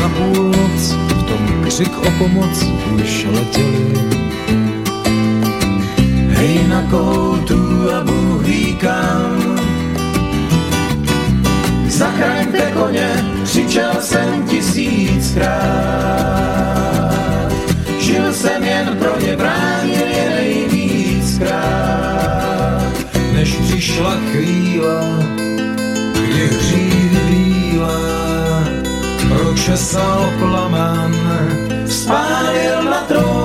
Na 0.00 0.08
půlnoc 0.08 0.92
v 0.92 1.22
tom 1.22 1.64
křik 1.64 1.98
o 1.98 2.10
pomoc 2.18 2.64
už 2.94 3.26
letěli. 3.32 3.94
Hej 6.28 6.68
na 6.68 6.82
koutu 6.90 7.90
a 7.98 8.04
Bůh 8.04 8.42
ví. 8.42 8.78
Zachraňte 11.88 12.72
koně, 12.72 13.24
křičel 13.44 13.92
jsem 14.00 14.42
tisíckrát. 14.42 15.96
Žil 18.16 18.32
jsem 18.32 18.64
jen 18.64 18.96
pro 18.98 19.20
ně, 19.20 19.36
bránil 19.36 20.06
je 20.06 20.30
nejvíckrát. 20.30 21.56
Než 23.32 23.54
přišla 23.54 24.16
chvíle, 24.32 25.00
kdy 26.12 26.46
hřídy 26.46 27.20
bílá, 27.28 28.64
pročesal 29.28 30.32
plamen, 30.38 31.14
spálil 31.88 32.82
na 32.90 33.00
trón. 33.00 33.35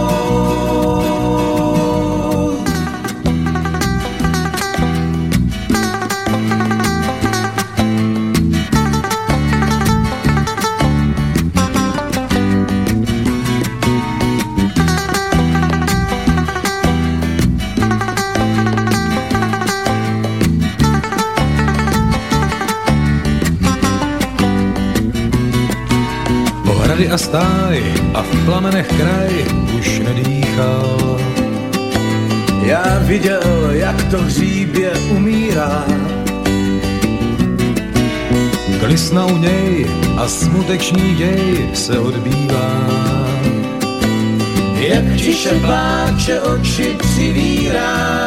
A 27.11 27.17
stáj 27.17 27.83
a 28.13 28.23
v 28.23 28.45
plamenech 28.45 28.87
kraj 28.87 29.45
už 29.75 29.99
nedýchal. 29.99 31.19
Já 32.63 32.99
viděl, 32.99 33.69
jak 33.71 34.03
to 34.03 34.17
hříbě 34.17 34.91
umírá. 34.91 35.85
Klisna 38.79 39.25
u 39.25 39.37
něj 39.37 39.87
a 40.17 40.27
smutečný 40.27 41.15
děj 41.15 41.69
se 41.73 41.99
odbývá. 41.99 42.87
Jak 44.75 45.15
tiše 45.15 45.49
pláče 45.49 46.41
oči 46.41 46.95
přivírá. 46.99 48.21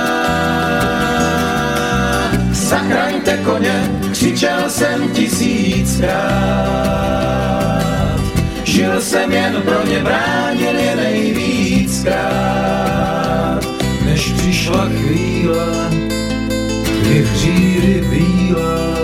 Zachraňte 2.53 3.37
koně, 3.37 3.91
křičel 4.12 4.61
jsem 4.68 5.09
tisíckrát. 5.09 6.64
Žil 8.75 9.01
jsem 9.01 9.33
jen 9.33 9.62
pro 9.62 9.87
ně, 9.87 10.01
bránil 10.03 10.79
je 10.79 10.97
nejvíckrát, 10.97 12.14
než 14.05 14.33
přišla 14.33 14.89
chvíle, 14.89 15.91
kdy 17.01 17.22
v 17.22 17.37
řídy 17.37 18.05
bílé 18.11 18.95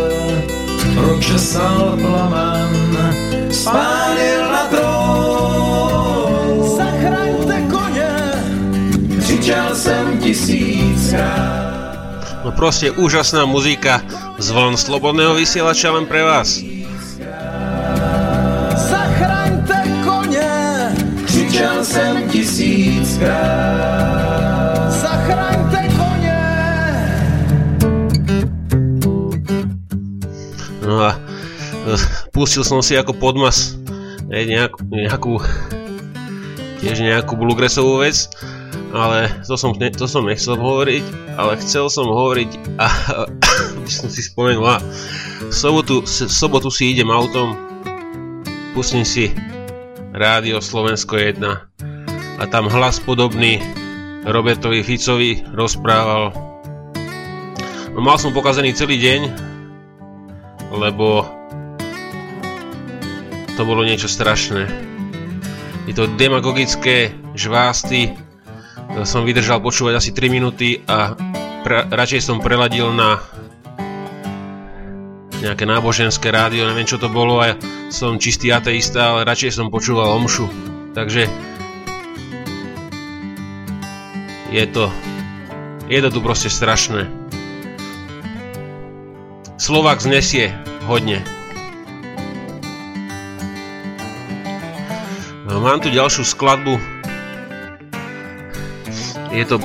pročesal 0.94 1.98
plamen, 2.00 3.16
spálil 3.50 4.52
na 4.52 4.66
trón. 4.66 5.96
Zachraňte 6.76 7.62
koně, 7.70 8.10
křičel 9.18 9.74
jsem 9.74 10.18
tisíckrát. 10.18 11.70
No 12.44 12.52
proste 12.52 12.90
úžasná 12.90 13.44
muzika 13.44 14.02
z 14.38 14.50
vln 14.50 14.76
Slobodného 14.76 15.34
vysielača 15.34 15.92
len 15.92 16.06
pre 16.06 16.22
vás. 16.22 16.79
Tisíckrát. 23.20 24.92
Zachraňte 24.92 25.88
koně! 25.96 26.40
No 30.86 31.00
a 31.00 31.10
e, 31.14 31.96
pustil 32.32 32.64
som 32.64 32.82
si 32.82 32.96
ako 32.96 33.12
podmas 33.12 33.76
nejakú, 34.30 34.86
nejakú 34.88 35.32
tiež 36.80 37.04
nejakú 37.04 37.36
bluegrassovú 37.36 38.00
vec, 38.00 38.30
ale 38.94 39.28
to 39.44 39.54
som, 39.58 39.76
ne, 39.76 39.90
to 39.92 40.08
som 40.08 40.24
nechcel 40.24 40.56
hovoriť, 40.56 41.04
ale 41.36 41.60
chcel 41.60 41.90
som 41.92 42.08
hovoriť 42.08 42.80
a 42.80 42.86
by 43.84 43.90
som 43.90 44.08
si 44.08 44.22
spomenul, 44.24 44.64
a 44.64 44.80
v 45.44 45.54
sobotu, 45.54 46.00
v 46.06 46.32
sobotu 46.32 46.72
si 46.72 46.96
idem 46.96 47.10
autom, 47.10 47.52
pustím 48.72 49.04
si 49.04 49.34
Rádio 50.14 50.62
Slovensko 50.62 51.20
1 51.20 51.69
a 52.41 52.49
tam 52.49 52.72
hlas 52.72 52.97
podobný 53.05 53.61
Robertovi 54.24 54.80
Ficovi 54.80 55.45
rozprával. 55.53 56.32
No 57.93 58.01
mal 58.01 58.16
som 58.16 58.32
pokazený 58.32 58.72
celý 58.72 58.97
deň, 58.97 59.20
lebo 60.72 61.28
to 63.61 63.62
bolo 63.68 63.84
niečo 63.84 64.09
strašné. 64.09 64.64
Je 65.84 65.93
to 65.93 66.09
demagogické 66.16 67.12
žvásty, 67.36 68.16
som 69.05 69.28
vydržal 69.28 69.61
počúvať 69.61 70.01
asi 70.01 70.11
3 70.16 70.32
minúty 70.32 70.80
a 70.88 71.12
pra, 71.61 71.84
radšej 71.93 72.24
som 72.24 72.41
preladil 72.41 72.88
na 72.97 73.20
nejaké 75.41 75.64
náboženské 75.64 76.28
rádio, 76.28 76.68
neviem 76.68 76.88
čo 76.88 77.01
to 77.01 77.09
bolo 77.09 77.41
a 77.41 77.57
som 77.88 78.20
čistý 78.20 78.53
ateista, 78.53 79.16
ale 79.16 79.28
radšej 79.28 79.57
som 79.57 79.72
počúval 79.72 80.09
omšu. 80.20 80.49
Takže 80.93 81.49
je 84.51 84.66
to, 84.66 84.90
je 85.86 85.98
to 86.03 86.11
tu 86.11 86.18
proste 86.18 86.51
strašné. 86.51 87.07
Slovak 89.55 90.03
znesie 90.03 90.51
hodne. 90.90 91.22
No, 95.46 95.62
mám 95.62 95.78
tu 95.78 95.94
ďalšiu 95.94 96.26
skladbu. 96.26 96.74
Je 99.30 99.46
to 99.46 99.62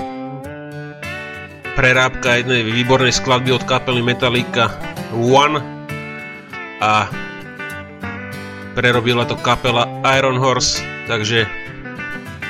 prerábka 1.74 2.38
jednej 2.38 2.62
výbornej 2.62 3.10
skladby 3.10 3.58
od 3.58 3.66
kapely 3.66 4.06
Metallica 4.06 4.70
One 5.18 5.58
a 6.78 7.10
prerobila 8.78 9.26
to 9.26 9.34
kapela 9.42 9.90
Iron 10.14 10.38
Horse, 10.38 10.86
takže 11.10 11.50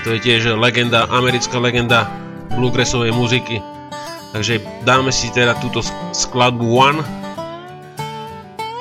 to 0.03 0.17
je 0.17 0.19
tiež 0.19 0.59
legenda, 0.59 1.07
americká 1.07 1.55
legenda 1.57 2.24
bluegrassovej 2.53 3.15
muziky. 3.15 3.63
Takže 4.35 4.59
dáme 4.83 5.15
si 5.15 5.31
teda 5.31 5.55
túto 5.63 5.79
skladbu 6.11 6.67
One 6.67 7.01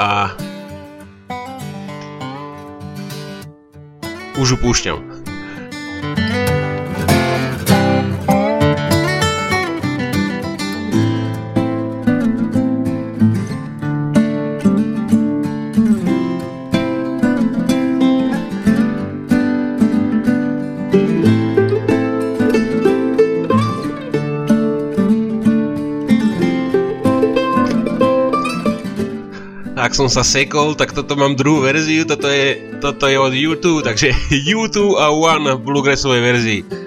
a 0.02 0.34
už 4.34 4.50
ju 4.50 4.56
púšťam. 4.58 5.13
Som 29.92 30.08
sa 30.08 30.24
sekol, 30.24 30.72
tak 30.72 30.96
toto 30.96 31.12
mám 31.12 31.36
druhú 31.36 31.60
verziu, 31.68 32.08
toto 32.08 32.32
je, 32.32 32.72
toto 32.80 33.04
je 33.04 33.20
od 33.20 33.36
YouTube, 33.36 33.84
takže 33.84 34.16
YouTube 34.48 34.96
a 34.96 35.12
One 35.12 35.52
v 35.52 35.60
bluegrassovej 35.60 36.22
verzii. 36.24 36.83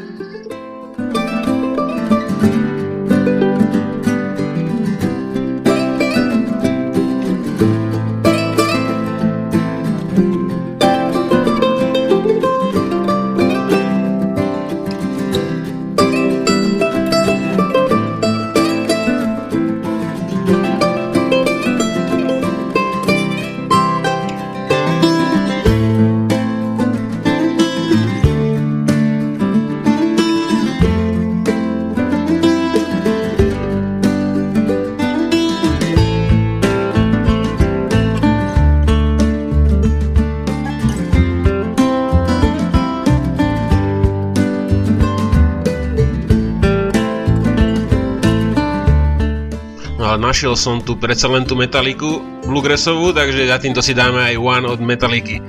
Našiel 50.38 50.54
som 50.54 50.86
tu 50.86 50.94
predsa 50.94 51.26
len 51.34 51.50
tú 51.50 51.58
metaliku 51.58 52.22
bluegrassovú, 52.46 53.10
takže 53.10 53.50
za 53.50 53.58
týmto 53.58 53.82
si 53.82 53.98
dáme 53.98 54.22
aj 54.22 54.38
One 54.38 54.70
od 54.70 54.78
metaliky. 54.78 55.42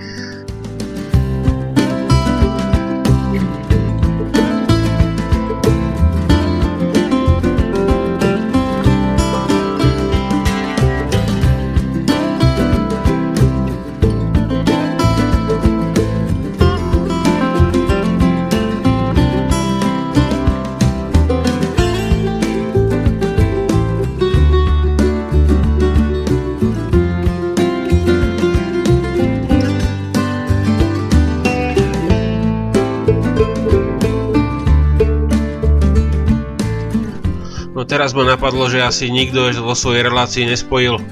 Teraz 37.99 38.14
ma 38.14 38.22
napadlo, 38.22 38.70
že 38.70 38.78
asi 38.78 39.11
nikto 39.11 39.51
vo 39.59 39.74
svojej 39.74 40.07
relácii 40.07 40.46
nespojil 40.46 41.03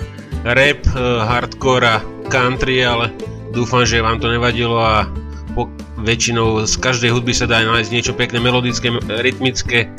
rap, 0.46 0.86
eh, 0.86 1.18
hardcore 1.18 1.82
a 1.82 1.98
country, 2.30 2.86
ale 2.86 3.10
dúfam, 3.50 3.82
že 3.82 3.98
vám 3.98 4.22
to 4.22 4.30
nevadilo 4.30 4.78
a 4.78 5.10
po, 5.58 5.66
väčšinou 5.98 6.62
z 6.62 6.78
každej 6.78 7.10
hudby 7.10 7.34
sa 7.34 7.50
dá 7.50 7.58
nájsť 7.66 7.90
niečo 7.90 8.14
pekné, 8.14 8.38
melodické, 8.38 8.94
rytmické, 9.02 9.90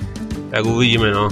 tak 0.56 0.64
uvidíme 0.64 1.12
no. 1.12 1.28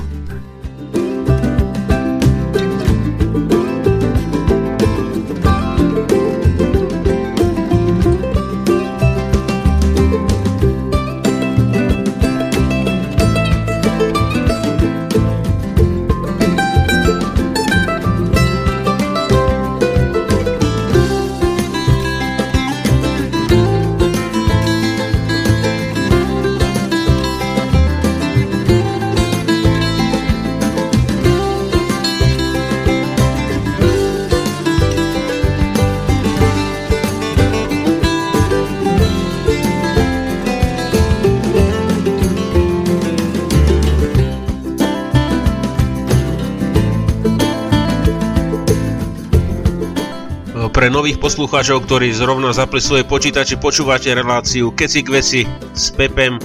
Pre 50.86 50.94
nových 50.94 51.18
poslucháčov, 51.18 51.90
ktorí 51.90 52.14
zrovna 52.14 52.54
zapli 52.54 52.78
svoje 52.78 53.02
počítače, 53.10 53.58
počúvate 53.58 54.14
reláciu 54.14 54.70
Keci 54.70 55.02
k 55.02 55.18
veci 55.18 55.42
s 55.74 55.90
Pepem 55.90 56.38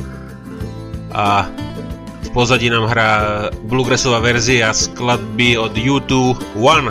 a 1.12 1.44
v 2.24 2.28
pozadí 2.32 2.72
nám 2.72 2.88
hrá 2.88 3.12
bluegrassová 3.68 4.16
verzia 4.24 4.72
skladby 4.72 5.60
od 5.60 5.76
YouTube 5.76 6.40
One. 6.56 6.88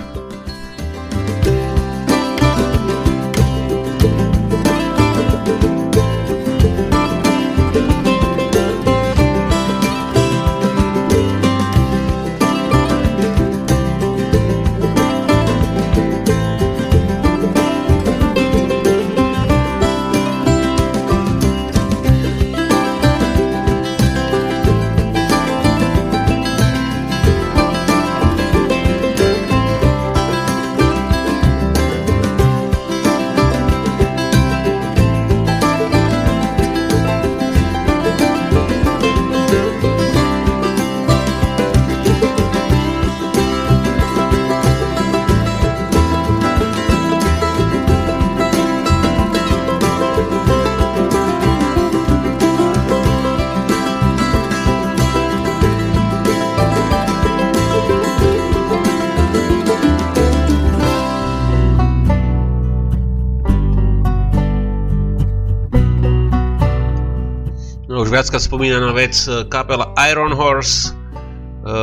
Viacka 68.40 68.48
spomínaná 68.48 68.94
vec, 68.96 69.28
e, 69.28 69.44
kapela 69.52 69.92
Iron 70.10 70.32
Horse, 70.34 70.96
e, 70.96 71.74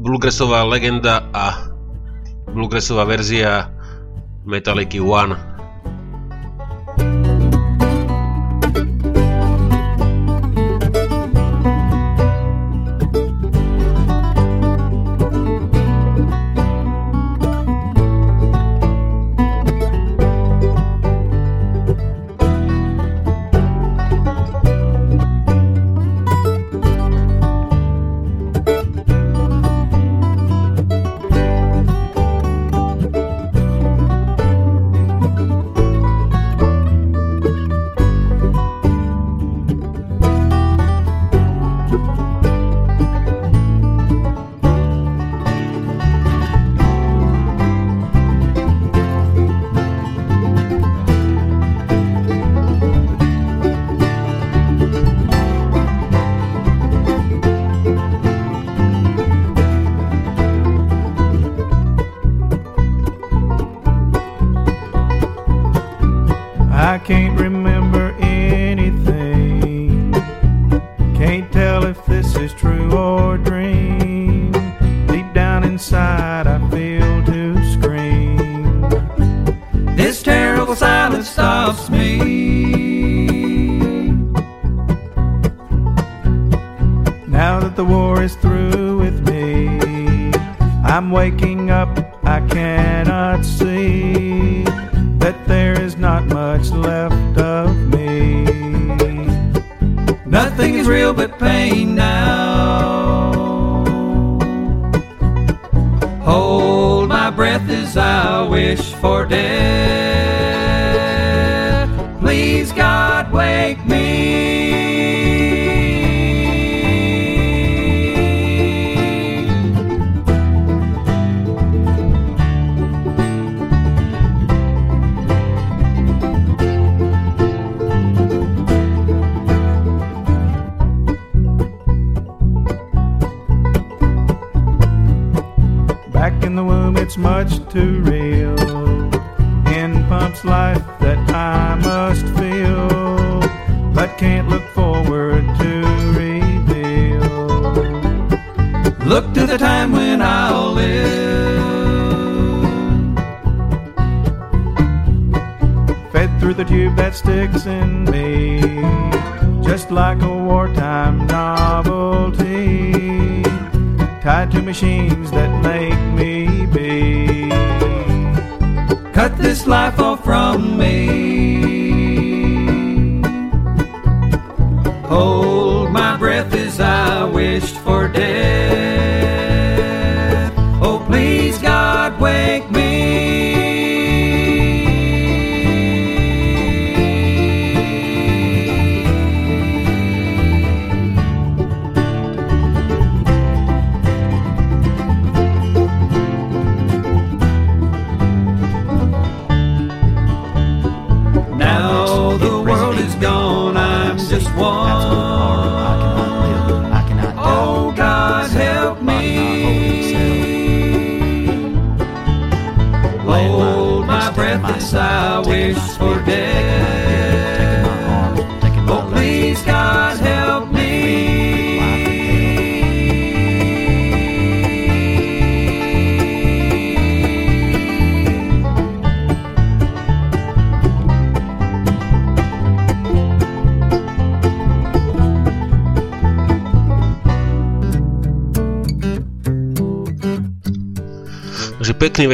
bluegrassová 0.00 0.64
legenda 0.64 1.22
a 1.34 1.68
bluegrassová 2.52 3.04
verzia 3.04 3.68
Metallica 4.46 4.96
One. 5.02 5.36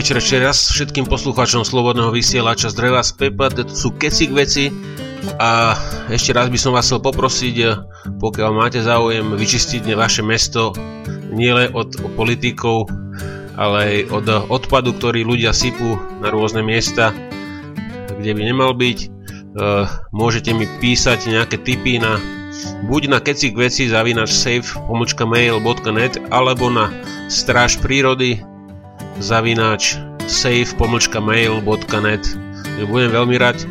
Večer 0.04 0.20
ešte 0.20 0.36
raz 0.36 0.58
všetkým 0.68 1.08
poslucháčom 1.08 1.64
Slobodného 1.64 2.12
vysielača 2.12 2.68
z 2.68 2.76
Dreva 2.76 3.00
z 3.00 3.16
Pepa, 3.16 3.48
to 3.48 3.64
sú 3.64 3.96
kecik 3.96 4.36
veci 4.36 4.68
a 5.40 5.72
ešte 6.12 6.36
raz 6.36 6.52
by 6.52 6.60
som 6.60 6.76
vás 6.76 6.84
chcel 6.84 7.00
poprosiť, 7.00 7.56
eh, 7.64 7.72
pokiaľ 8.20 8.50
máte 8.52 8.84
záujem 8.84 9.32
vyčistiť 9.32 9.96
vaše 9.96 10.20
mesto 10.20 10.76
nielen 11.32 11.72
od 11.72 11.96
politikov, 12.20 12.92
ale 13.56 13.76
aj 13.80 13.96
od 14.12 14.26
odpadu, 14.52 14.92
ktorý 14.92 15.24
ľudia 15.24 15.56
sypú 15.56 15.96
na 16.20 16.28
rôzne 16.28 16.60
miesta, 16.60 17.08
kde 18.20 18.36
by 18.36 18.42
nemal 18.44 18.76
byť. 18.76 18.98
Eh, 19.08 19.88
Môžete 20.12 20.52
mi 20.52 20.68
písať 20.68 21.32
nejaké 21.32 21.56
tipy 21.64 21.96
na 21.96 22.20
buď 22.92 23.08
na 23.08 23.24
kecik 23.24 23.56
veci 23.56 23.88
zavinač 23.88 24.36
safe 24.36 24.68
mail.net 25.24 26.28
alebo 26.28 26.68
na 26.68 26.92
stráž 27.32 27.80
prírody 27.80 28.44
zavináč 29.20 30.00
safe.mail.net 30.26 32.24
Budem 32.84 33.10
veľmi 33.14 33.36
rád, 33.38 33.62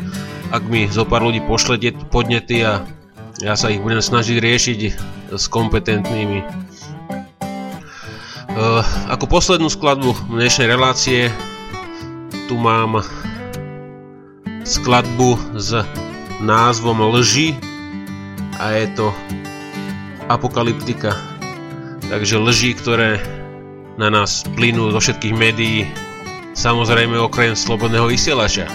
ak 0.48 0.64
mi 0.70 0.88
zo 0.88 1.04
pár 1.04 1.26
ľudí 1.26 1.44
pošlete 1.44 1.92
podnety 2.08 2.64
a 2.64 2.80
ja 3.42 3.58
sa 3.58 3.68
ich 3.68 3.82
budem 3.82 4.00
snažiť 4.00 4.40
riešiť 4.40 4.80
s 5.34 5.44
kompetentnými. 5.50 6.40
Uh, 8.54 8.86
ako 9.10 9.26
poslednú 9.26 9.66
skladbu 9.66 10.14
dnešnej 10.30 10.70
relácie 10.70 11.26
tu 12.46 12.54
mám 12.54 13.02
skladbu 14.62 15.58
s 15.58 15.74
názvom 16.38 17.02
Lži 17.18 17.58
a 18.62 18.78
je 18.78 18.86
to 18.94 19.10
apokalyptika. 20.30 21.18
Takže 22.06 22.38
lži, 22.38 22.78
ktoré 22.78 23.33
na 23.94 24.08
nás 24.10 24.42
plynú 24.58 24.90
zo 24.90 25.00
všetkých 25.00 25.34
médií, 25.34 25.86
samozrejme 26.54 27.18
okrem 27.18 27.54
slobodného 27.54 28.10
vysielača. 28.10 28.66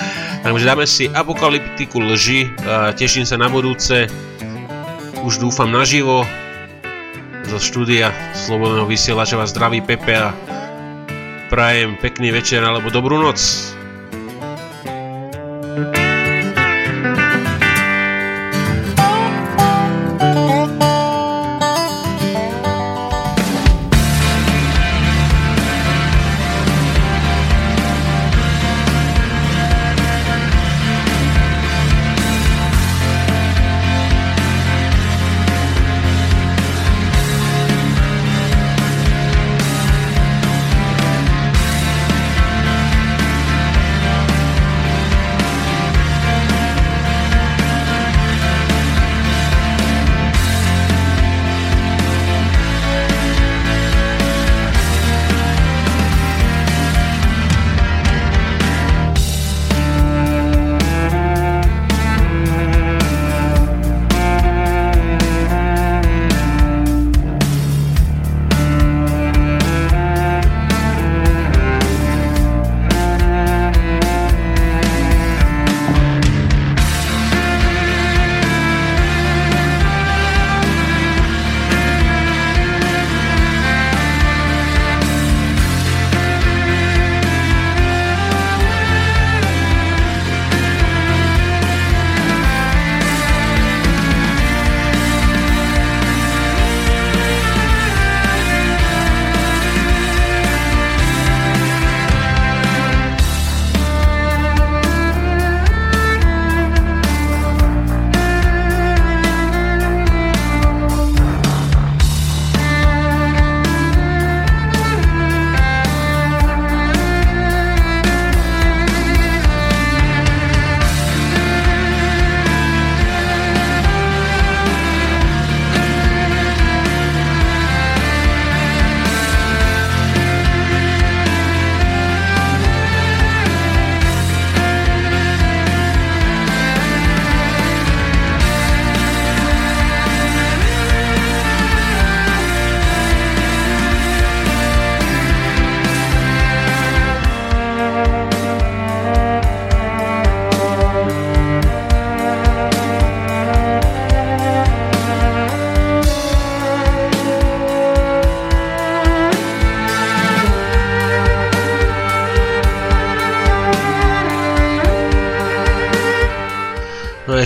Takže 0.46 0.64
dáme 0.64 0.86
si 0.86 1.10
apokalyptiku 1.10 1.98
lži 1.98 2.46
a 2.62 2.94
teším 2.94 3.26
sa 3.26 3.34
na 3.34 3.50
budúce. 3.50 4.06
Už 5.26 5.42
dúfam 5.42 5.68
naživo 5.68 6.22
zo 7.48 7.58
štúdia 7.58 8.12
Slobodného 8.36 8.86
vysielača 8.86 9.40
vás 9.40 9.50
zdraví 9.50 9.80
Pepe 9.80 10.14
a 10.14 10.36
prajem 11.48 11.96
pekný 11.96 12.30
večer 12.30 12.60
alebo 12.60 12.92
dobrú 12.92 13.16
noc. 13.16 13.40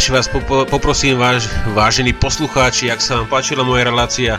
Ešte 0.02 0.18
vás 0.18 0.26
poprosím, 0.66 1.14
váž, 1.14 1.46
vážení 1.78 2.10
poslucháči, 2.10 2.90
ak 2.90 2.98
sa 2.98 3.22
vám 3.22 3.38
páčila 3.38 3.62
moja 3.62 3.86
relácia, 3.86 4.34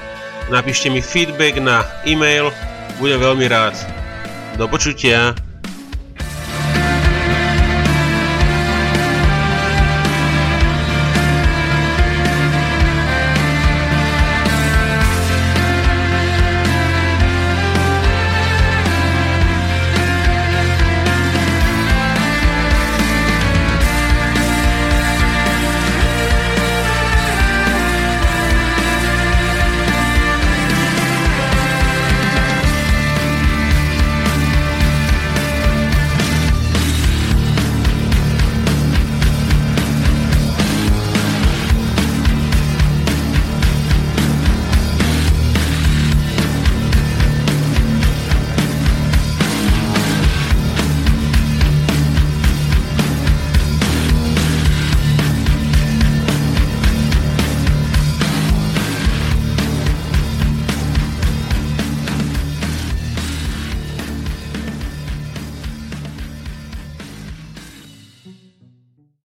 napíšte 0.51 0.91
mi 0.91 0.99
feedback 0.99 1.55
na 1.55 1.87
e-mail, 2.03 2.51
budem 2.99 3.23
veľmi 3.23 3.47
rád. 3.47 3.71
Do 4.59 4.67
počutia. 4.67 5.31